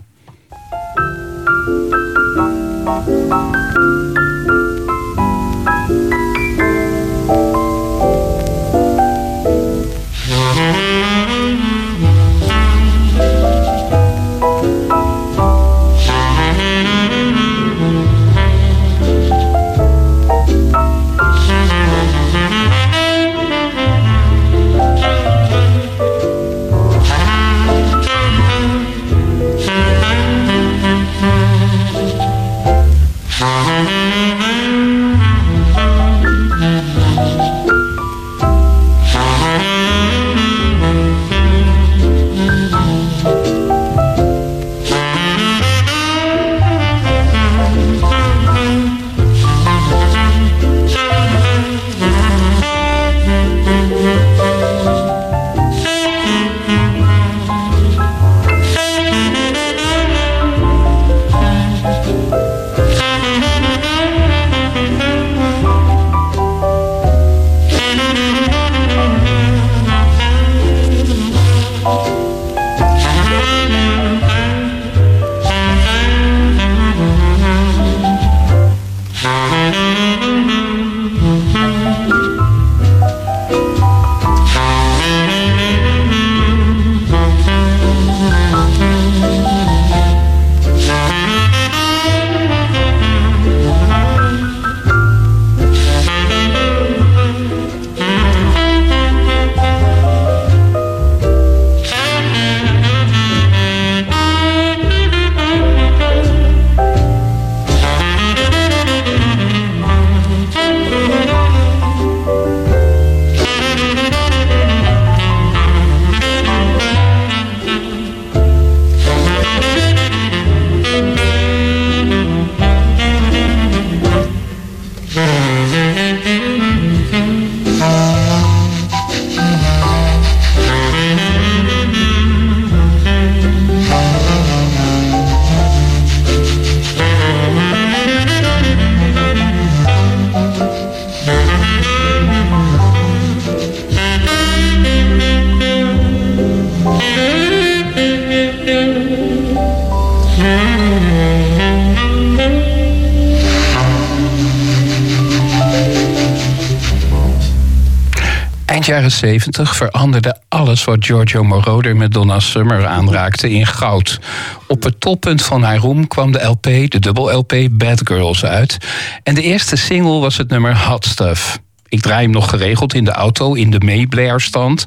veranderde 159.51 160.41
alles 160.47 160.83
wat 160.83 161.05
Giorgio 161.05 161.43
Moroder 161.43 161.95
met 161.95 162.13
Donna 162.13 162.39
Summer 162.39 162.85
aanraakte 162.85 163.51
in 163.51 163.65
goud. 163.65 164.19
Op 164.67 164.83
het 164.83 164.99
toppunt 164.99 165.41
van 165.41 165.63
haar 165.63 165.77
roem 165.77 166.07
kwam 166.07 166.31
de 166.31 166.43
LP, 166.43 166.63
de 166.63 166.99
dubbel 166.99 167.31
LP 167.37 167.55
Bad 167.71 168.01
Girls 168.03 168.45
uit. 168.45 168.77
En 169.23 169.35
de 169.35 169.41
eerste 169.41 169.75
single 169.75 170.19
was 170.19 170.37
het 170.37 170.49
nummer 170.49 170.77
Hot 170.77 171.05
Stuff. 171.05 171.59
Ik 171.87 172.01
draai 172.01 172.23
hem 172.23 172.31
nog 172.31 172.49
geregeld 172.49 172.93
in 172.93 173.05
de 173.05 173.11
auto 173.11 173.53
in 173.53 173.71
de 173.71 173.79
meeblairstand 173.79 174.85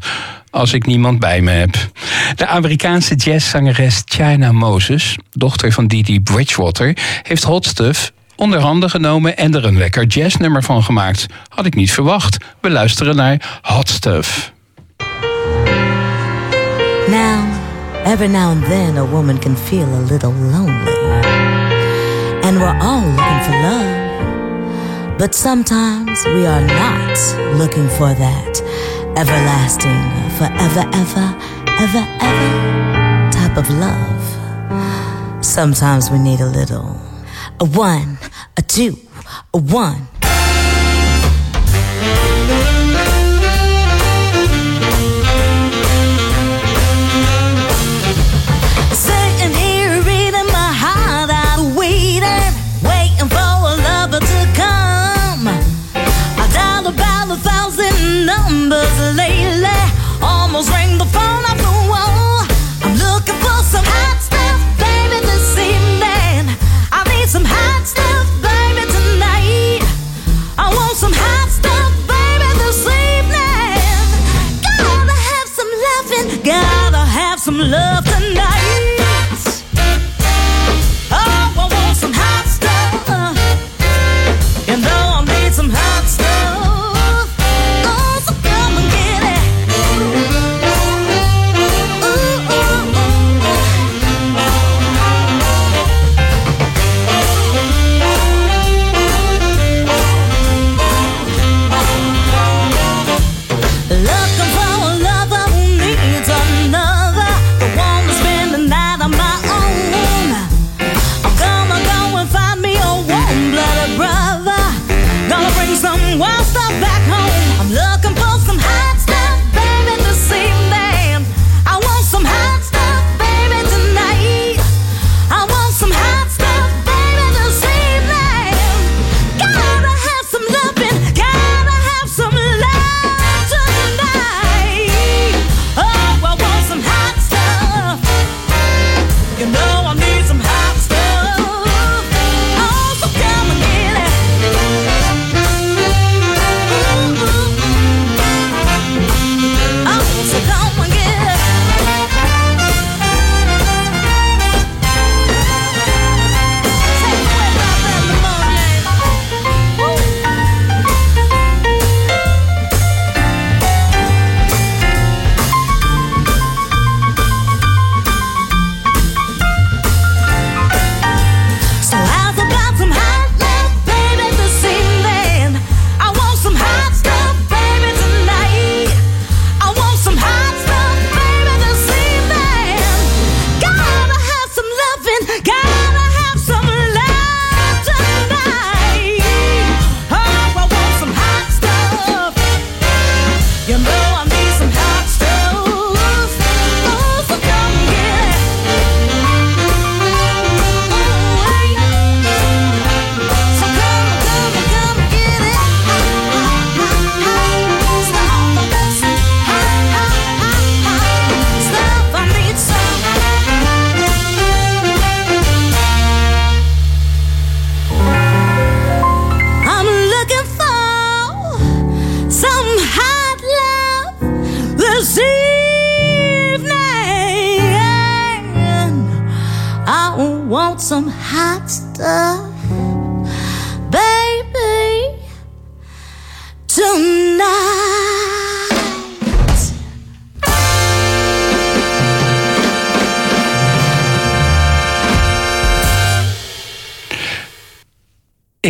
als 0.51 0.73
ik 0.73 0.87
niemand 0.87 1.19
bij 1.19 1.41
me 1.41 1.51
heb. 1.51 1.75
De 2.35 2.47
Amerikaanse 2.47 3.15
jazzzangeres 3.15 4.03
China 4.05 4.53
Moses, 4.53 5.17
dochter 5.31 5.73
van 5.73 5.87
Didi 5.87 6.21
Bridgewater, 6.21 6.97
heeft 7.23 7.43
Hot 7.43 7.67
Stuff 7.67 8.13
onder 8.37 8.61
handen 8.61 8.91
genomen 8.91 9.37
en 9.37 9.55
er 9.55 9.65
een 9.65 9.79
lekker 9.79 10.05
jazznummer 10.07 10.63
van 10.63 10.83
gemaakt. 10.83 11.27
Had 11.49 11.67
ik 11.67 11.75
niet 11.75 11.93
verwacht. 11.93 12.37
We 12.61 12.71
luisteren 12.71 13.17
naar 13.17 13.61
Hot 13.63 13.89
Stuff. 13.89 14.53
Now, 17.09 17.45
every 18.05 18.29
now 18.29 18.51
and 18.51 18.65
then 18.65 18.97
a 18.97 19.07
woman 19.07 19.39
can 19.39 19.57
feel 19.57 19.87
a 19.95 20.11
little 20.11 20.33
lonely. 20.33 20.93
And 22.43 22.59
we're 22.59 22.79
all 22.79 23.01
looking 23.01 23.43
for 23.43 23.55
love. 23.63 24.03
But 25.17 25.35
sometimes 25.35 26.25
we 26.25 26.47
are 26.47 26.65
not 26.65 27.37
looking 27.59 27.91
for 27.91 28.15
that 28.15 28.63
everlasting, 29.17 30.11
forever, 30.37 30.89
ever, 30.93 31.37
ever, 31.79 32.07
ever 32.21 33.31
type 33.31 33.57
of 33.57 33.71
love. 33.71 35.45
Sometimes 35.45 36.11
we 36.11 36.19
need 36.19 36.41
a 36.41 36.47
little. 36.47 37.14
A 37.61 37.65
one, 37.65 38.19
a 38.57 38.63
two, 38.63 38.99
a 39.53 39.59
one. 39.59 40.09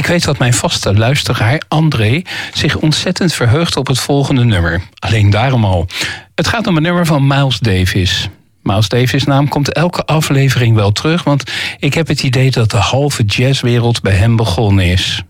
Ik 0.04 0.10
weet 0.10 0.24
dat 0.24 0.38
mijn 0.38 0.54
vaste 0.54 0.94
luisteraar, 0.94 1.62
André, 1.68 2.22
zich 2.54 2.76
ontzettend 2.76 3.32
verheugt 3.32 3.76
op 3.76 3.86
het 3.86 3.98
volgende 3.98 4.44
nummer. 4.44 4.82
Alleen 4.98 5.30
daarom 5.30 5.64
al. 5.64 5.86
Het 6.34 6.48
gaat 6.48 6.66
om 6.66 6.76
een 6.76 6.82
nummer 6.82 7.06
van 7.06 7.26
Miles 7.26 7.58
Davis. 7.58 8.28
Miles 8.62 8.88
Davis' 8.88 9.24
naam 9.24 9.48
komt 9.48 9.72
elke 9.72 10.04
aflevering 10.04 10.74
wel 10.74 10.92
terug, 10.92 11.22
want 11.22 11.52
ik 11.78 11.94
heb 11.94 12.06
het 12.06 12.22
idee 12.22 12.50
dat 12.50 12.70
de 12.70 12.76
halve 12.76 13.22
jazzwereld 13.22 14.02
bij 14.02 14.14
hem 14.14 14.36
begonnen 14.36 14.84
is. 14.84 15.22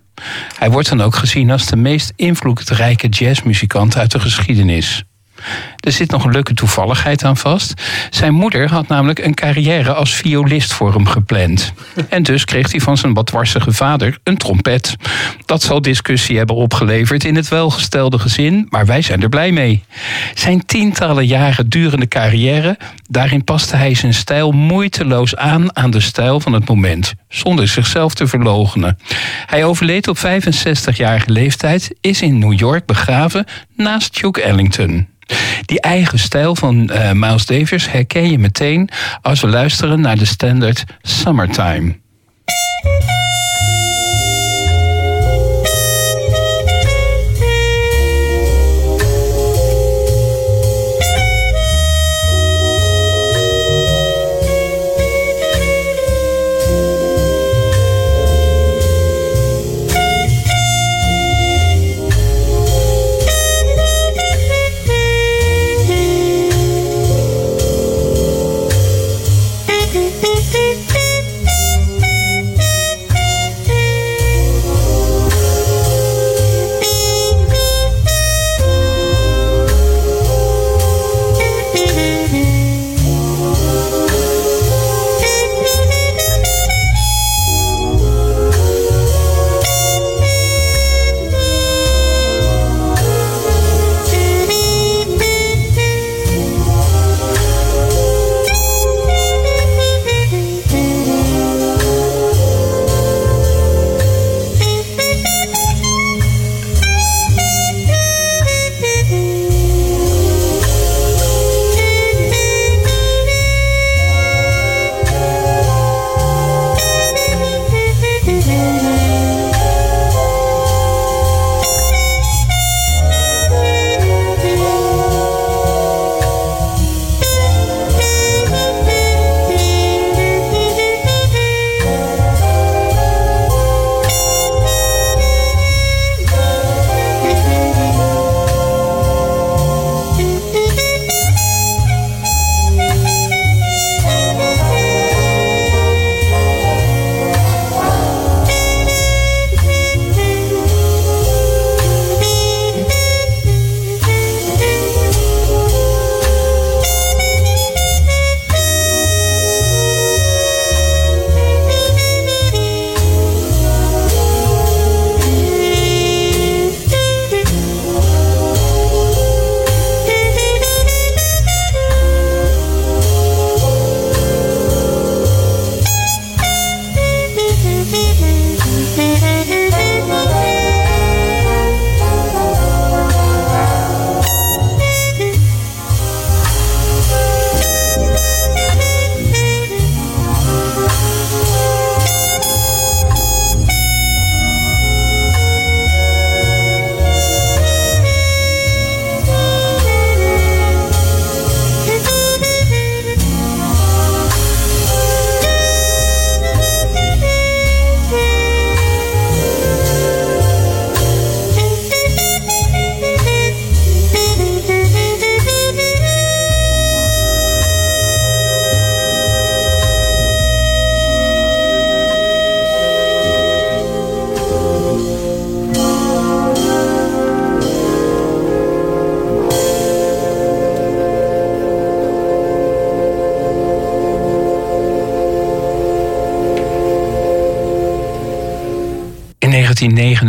Hij 0.59 0.70
wordt 0.70 0.89
dan 0.89 1.01
ook 1.01 1.14
gezien 1.14 1.51
als 1.51 1.66
de 1.66 1.77
meest 1.77 2.12
invloedrijke 2.16 3.09
jazzmuzikant 3.09 3.97
uit 3.97 4.11
de 4.11 4.20
geschiedenis. 4.20 5.05
Er 5.80 5.92
zit 5.92 6.11
nog 6.11 6.24
een 6.24 6.32
leuke 6.32 6.55
toevalligheid 6.55 7.24
aan 7.24 7.36
vast. 7.36 7.82
Zijn 8.11 8.34
moeder 8.34 8.70
had 8.70 8.88
namelijk 8.88 9.18
een 9.18 9.34
carrière 9.34 9.95
als 9.95 10.14
violist 10.14 10.72
voor 10.72 10.92
hem 10.92 11.07
gepland. 11.07 11.72
En 12.09 12.22
dus 12.22 12.45
kreeg 12.45 12.70
hij 12.70 12.80
van 12.80 12.97
zijn 12.97 13.14
watwarsige 13.14 13.72
vader 13.72 14.18
een 14.22 14.36
trompet. 14.36 14.97
Dat 15.47 15.62
zal 15.62 15.82
discussie 15.82 16.36
hebben 16.36 16.57
opgeleverd 16.57 17.24
in 17.24 17.36
het 17.36 17.49
welgestelde 17.49 18.18
gezin, 18.18 18.66
maar 18.70 18.86
wij 18.86 19.03
zijn 19.03 19.22
er 19.22 19.28
blij 19.28 19.53
mee. 19.53 19.84
Zijn 20.34 20.66
tientallen 20.66 21.26
jaren 21.26 21.68
durende 21.68 22.09
carrière, 22.09 22.78
daarin 23.09 23.45
paste 23.45 23.76
hij 23.76 23.95
zijn 23.95 24.14
stijl 24.14 24.53
moeiteloos 24.53 25.36
aan 25.36 25.76
aan 25.76 25.90
de 25.90 26.01
stijl 26.01 26.40
van 26.40 26.53
het 26.53 26.68
moment, 26.68 27.14
zonder 27.28 27.68
zichzelf 27.68 28.14
te 28.14 28.26
verloochenen. 28.26 28.99
Hij 29.47 29.64
overleed 29.64 30.09
op 30.09 30.18
65-jarige 30.18 31.30
leeftijd, 31.30 31.95
is 32.01 32.22
in 32.22 32.38
New 32.38 32.59
York 32.59 32.86
begraven 32.86 33.45
naast 33.76 34.20
Duke 34.20 34.42
Ellington. 34.42 35.13
Die 35.64 35.81
eigen 35.81 36.18
stijl 36.18 36.57
van 36.57 36.91
uh, 36.93 37.12
Miles 37.12 37.47
Davis 37.47 37.91
herken 37.91 38.31
je 38.31 38.39
meteen 38.39 38.89
als 39.22 39.41
we 39.41 39.47
luisteren 39.47 40.01
naar 40.01 40.18
de 40.18 40.25
standaard 40.25 40.85
Summertime. 41.03 42.03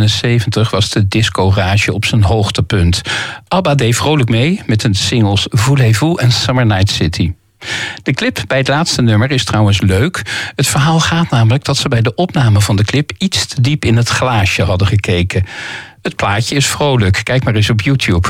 1979 0.08 0.70
was 0.70 0.90
de 0.90 1.08
disco-rage 1.08 1.92
op 1.92 2.04
zijn 2.04 2.22
hoogtepunt. 2.22 3.00
ABBA 3.48 3.74
deed 3.74 3.96
vrolijk 3.96 4.28
mee 4.28 4.62
met 4.66 4.80
de 4.80 4.88
singles 4.94 5.46
Voulez-vous 5.50 6.20
en 6.20 6.32
Summer 6.32 6.66
Night 6.66 6.90
City. 6.90 7.32
De 8.02 8.12
clip 8.12 8.42
bij 8.46 8.58
het 8.58 8.68
laatste 8.68 9.02
nummer 9.02 9.30
is 9.30 9.44
trouwens 9.44 9.80
leuk. 9.80 10.22
Het 10.54 10.66
verhaal 10.66 11.00
gaat 11.00 11.30
namelijk 11.30 11.64
dat 11.64 11.76
ze 11.76 11.88
bij 11.88 12.02
de 12.02 12.14
opname 12.14 12.60
van 12.60 12.76
de 12.76 12.84
clip 12.84 13.12
iets 13.18 13.46
te 13.46 13.60
diep 13.60 13.84
in 13.84 13.96
het 13.96 14.08
glaasje 14.08 14.62
hadden 14.62 14.86
gekeken. 14.86 15.44
Het 16.02 16.16
plaatje 16.16 16.54
is 16.54 16.66
vrolijk, 16.66 17.20
kijk 17.22 17.44
maar 17.44 17.54
eens 17.54 17.70
op 17.70 17.80
YouTube. 17.80 18.28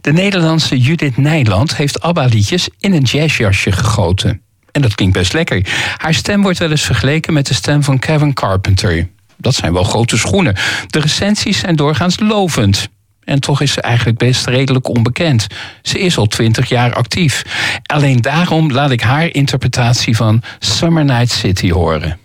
De 0.00 0.12
Nederlandse 0.12 0.78
Judith 0.78 1.16
Nijland 1.16 1.76
heeft 1.76 2.00
ABBA-liedjes 2.00 2.68
in 2.78 2.92
een 2.92 3.02
jazzjasje 3.02 3.72
gegoten. 3.72 4.40
En 4.72 4.82
dat 4.82 4.94
klinkt 4.94 5.14
best 5.16 5.32
lekker. 5.32 5.66
Haar 5.96 6.14
stem 6.14 6.42
wordt 6.42 6.58
wel 6.58 6.70
eens 6.70 6.84
vergeleken 6.84 7.32
met 7.32 7.46
de 7.46 7.54
stem 7.54 7.82
van 7.82 7.98
Kevin 7.98 8.32
Carpenter. 8.32 9.08
Dat 9.38 9.54
zijn 9.54 9.72
wel 9.72 9.84
grote 9.84 10.16
schoenen. 10.16 10.54
De 10.86 11.00
recensies 11.00 11.58
zijn 11.58 11.76
doorgaans 11.76 12.18
lovend. 12.20 12.88
En 13.24 13.40
toch 13.40 13.60
is 13.60 13.72
ze 13.72 13.80
eigenlijk 13.80 14.18
best 14.18 14.46
redelijk 14.46 14.88
onbekend. 14.88 15.46
Ze 15.82 15.98
is 15.98 16.16
al 16.18 16.26
twintig 16.26 16.68
jaar 16.68 16.94
actief. 16.94 17.42
Alleen 17.82 18.20
daarom 18.20 18.72
laat 18.72 18.90
ik 18.90 19.00
haar 19.00 19.34
interpretatie 19.34 20.16
van 20.16 20.42
Summer 20.58 21.04
Night 21.04 21.30
City 21.30 21.70
horen. 21.70 22.18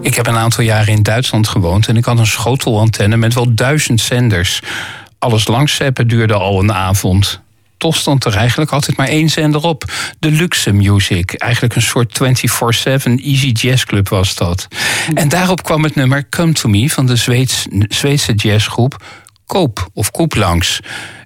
Ik 0.00 0.14
heb 0.14 0.26
een 0.26 0.36
aantal 0.36 0.64
jaren 0.64 0.92
in 0.92 1.02
Duitsland 1.02 1.48
gewoond 1.48 1.88
en 1.88 1.96
ik 1.96 2.04
had 2.04 2.18
een 2.18 2.26
schotelantenne 2.26 3.16
met 3.16 3.34
wel 3.34 3.54
duizend 3.54 4.00
zenders. 4.00 4.60
Alles 5.18 5.46
langszeppen 5.46 6.08
duurde 6.08 6.34
al 6.34 6.60
een 6.60 6.72
avond. 6.72 7.40
Toch 7.76 7.96
stond 7.96 8.24
er 8.24 8.34
eigenlijk 8.34 8.70
altijd 8.70 8.96
maar 8.96 9.08
één 9.08 9.28
zender 9.28 9.62
op. 9.62 9.84
De 10.18 10.30
Luxe 10.30 10.72
Music. 10.72 11.32
Eigenlijk 11.32 11.74
een 11.74 11.82
soort 11.82 12.20
24-7 12.22 12.24
easy 13.22 13.50
jazz 13.52 13.84
club 13.84 14.08
was 14.08 14.34
dat. 14.34 14.68
En 15.14 15.28
daarop 15.28 15.62
kwam 15.62 15.82
het 15.82 15.94
nummer 15.94 16.28
Come 16.28 16.52
To 16.52 16.68
Me 16.68 16.90
van 16.90 17.06
de 17.06 17.16
Zweeds, 17.16 17.66
Zweedse 17.88 18.32
jazzgroep 18.34 18.96
Koop 19.48 19.88
of 19.94 20.10
Koep 20.10 20.34
langs. 20.34 20.80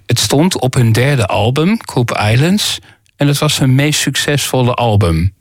Het 0.05 0.19
stond 0.19 0.59
op 0.59 0.73
hun 0.73 0.91
derde 0.91 1.25
album, 1.25 1.77
Koop 1.77 2.19
Islands. 2.31 2.79
En 3.15 3.27
het 3.27 3.37
was 3.37 3.59
hun 3.59 3.75
meest 3.75 3.99
succesvolle 3.99 4.73
album. 4.73 5.33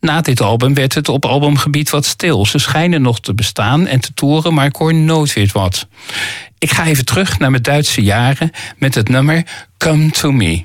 Na 0.00 0.20
dit 0.20 0.40
album 0.40 0.74
werd 0.74 0.94
het 0.94 1.08
op 1.08 1.24
albumgebied 1.24 1.90
wat 1.90 2.04
stil. 2.04 2.46
Ze 2.46 2.58
schijnen 2.58 3.02
nog 3.02 3.20
te 3.20 3.34
bestaan 3.34 3.86
en 3.86 4.00
te 4.00 4.14
toeren, 4.14 4.54
maar 4.54 4.66
ik 4.66 4.76
hoor 4.76 4.94
nooit 4.94 5.32
weer 5.32 5.50
wat. 5.52 5.86
Ik 6.58 6.70
ga 6.70 6.86
even 6.86 7.04
terug 7.04 7.38
naar 7.38 7.50
mijn 7.50 7.62
Duitse 7.62 8.02
jaren 8.02 8.50
met 8.78 8.94
het 8.94 9.08
nummer 9.08 9.46
Come 9.78 10.10
To 10.10 10.32
Me. 10.32 10.64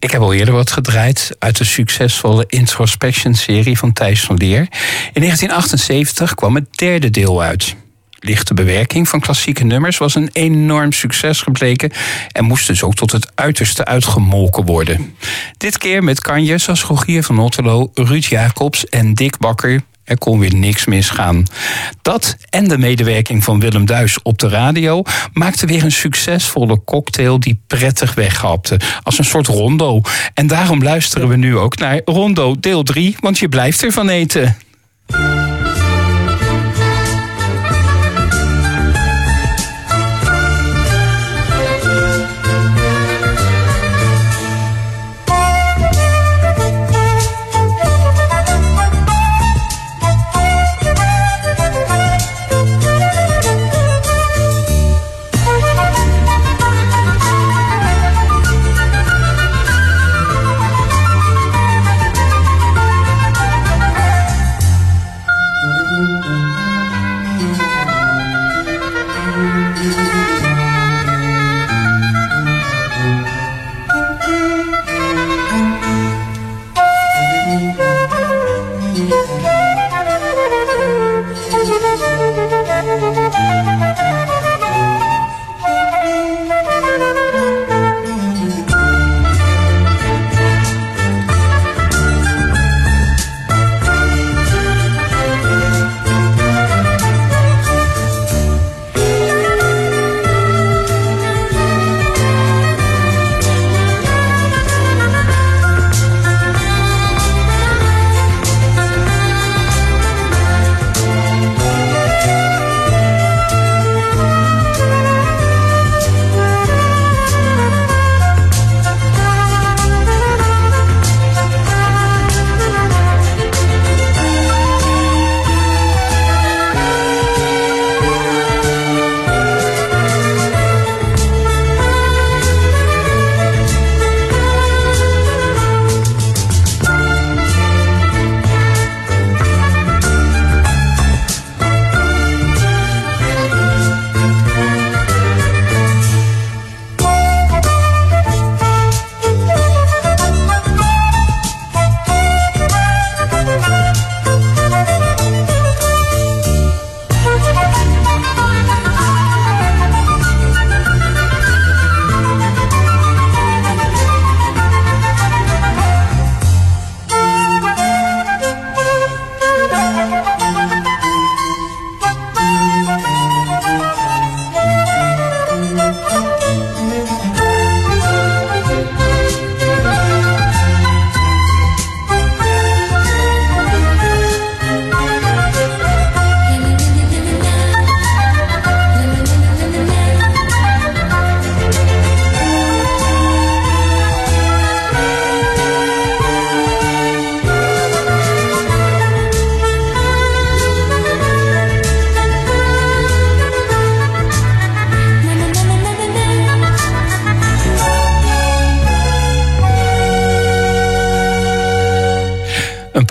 Ik 0.00 0.10
heb 0.10 0.20
al 0.20 0.32
eerder 0.32 0.54
wat 0.54 0.70
gedraaid 0.70 1.36
uit 1.38 1.56
de 1.58 1.64
succesvolle 1.64 2.44
Introspection-serie 2.46 3.78
van 3.78 3.92
Thijs 3.92 4.20
van 4.20 4.36
Leer. 4.36 4.60
In 5.12 5.20
1978 5.20 6.34
kwam 6.34 6.54
het 6.54 6.66
derde 6.76 7.10
deel 7.10 7.42
uit. 7.42 7.76
Lichte 8.18 8.54
bewerking 8.54 9.08
van 9.08 9.20
klassieke 9.20 9.64
nummers 9.64 9.98
was 9.98 10.14
een 10.14 10.30
enorm 10.32 10.92
succes 10.92 11.42
gebleken 11.42 11.92
en 12.32 12.44
moest 12.44 12.66
dus 12.66 12.82
ook 12.82 12.94
tot 12.94 13.12
het 13.12 13.32
uiterste 13.34 13.84
uitgemolken 13.84 14.64
worden. 14.64 15.14
Dit 15.56 15.78
keer 15.78 16.04
met 16.04 16.20
kanjes 16.20 16.68
als 16.68 16.84
Rogier 16.84 17.22
van 17.22 17.38
Otterlo, 17.38 17.90
Ruud 17.94 18.24
Jacobs 18.24 18.88
en 18.88 19.14
Dick 19.14 19.38
Bakker. 19.38 19.82
Er 20.10 20.18
kon 20.18 20.38
weer 20.38 20.54
niks 20.54 20.84
misgaan. 20.84 21.44
Dat 22.02 22.36
en 22.48 22.68
de 22.68 22.78
medewerking 22.78 23.44
van 23.44 23.60
Willem 23.60 23.86
Duis 23.86 24.22
op 24.22 24.38
de 24.38 24.48
radio 24.48 25.02
maakte 25.32 25.66
weer 25.66 25.84
een 25.84 25.92
succesvolle 25.92 26.84
cocktail 26.84 27.40
die 27.40 27.60
prettig 27.66 28.14
weghapte. 28.14 28.80
Als 29.02 29.18
een 29.18 29.24
soort 29.24 29.46
rondo. 29.46 30.00
En 30.34 30.46
daarom 30.46 30.82
luisteren 30.82 31.28
we 31.28 31.36
nu 31.36 31.56
ook 31.56 31.78
naar 31.78 32.00
Rondo 32.04 32.56
deel 32.60 32.82
3, 32.82 33.16
want 33.20 33.38
je 33.38 33.48
blijft 33.48 33.84
ervan 33.84 34.08
eten. 34.08 34.56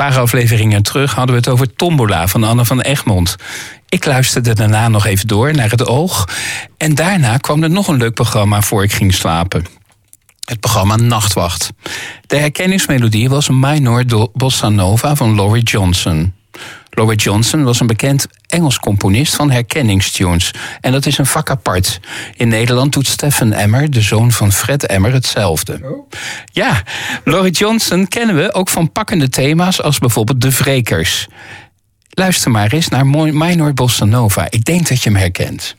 Paar 0.09 0.21
afleveringen 0.21 0.83
terug 0.83 1.13
hadden 1.13 1.35
we 1.35 1.41
het 1.41 1.49
over 1.49 1.75
Tombola 1.75 2.27
van 2.27 2.43
Anne 2.43 2.65
van 2.65 2.81
Egmond. 2.81 3.35
Ik 3.89 4.05
luisterde 4.05 4.53
daarna 4.53 4.87
nog 4.87 5.05
even 5.05 5.27
door 5.27 5.53
naar 5.53 5.69
het 5.69 5.87
oog. 5.87 6.27
En 6.77 6.95
daarna 6.95 7.37
kwam 7.37 7.63
er 7.63 7.69
nog 7.69 7.87
een 7.87 7.97
leuk 7.97 8.13
programma 8.13 8.61
voor 8.61 8.83
ik 8.83 8.93
ging 8.93 9.13
slapen. 9.13 9.65
Het 10.45 10.59
programma 10.59 10.95
Nachtwacht. 10.95 11.69
De 12.25 12.37
herkenningsmelodie 12.37 13.29
was 13.29 13.49
Minor 13.49 14.29
Bossa 14.33 14.69
Nova 14.69 15.15
van 15.15 15.35
Laurie 15.35 15.63
Johnson. 15.63 16.33
Laurie 16.99 17.17
Johnson 17.17 17.63
was 17.63 17.79
een 17.79 17.87
bekend 17.87 18.27
Engels 18.47 18.79
componist 18.79 19.35
van 19.35 19.51
herkenningstunes. 19.51 20.53
En 20.81 20.91
dat 20.91 21.05
is 21.05 21.17
een 21.17 21.25
vak 21.25 21.49
apart. 21.49 21.99
In 22.35 22.47
Nederland 22.47 22.93
doet 22.93 23.07
Stephen 23.07 23.53
Emmer, 23.53 23.91
de 23.91 24.01
zoon 24.01 24.31
van 24.31 24.51
Fred 24.51 24.85
Emmer, 24.85 25.13
hetzelfde. 25.13 26.03
Ja, 26.51 26.83
Laurie 27.23 27.51
Johnson 27.51 28.07
kennen 28.07 28.35
we 28.35 28.53
ook 28.53 28.69
van 28.69 28.91
pakkende 28.91 29.29
thema's 29.29 29.81
als 29.81 29.97
bijvoorbeeld 29.97 30.41
De 30.41 30.51
Vrekers. 30.51 31.27
Luister 32.09 32.51
maar 32.51 32.71
eens 32.71 32.87
naar 32.87 33.07
Minor 33.07 33.73
Bossa 33.73 34.05
Nova. 34.05 34.47
Ik 34.49 34.65
denk 34.65 34.87
dat 34.87 35.03
je 35.03 35.09
hem 35.09 35.19
herkent. 35.19 35.75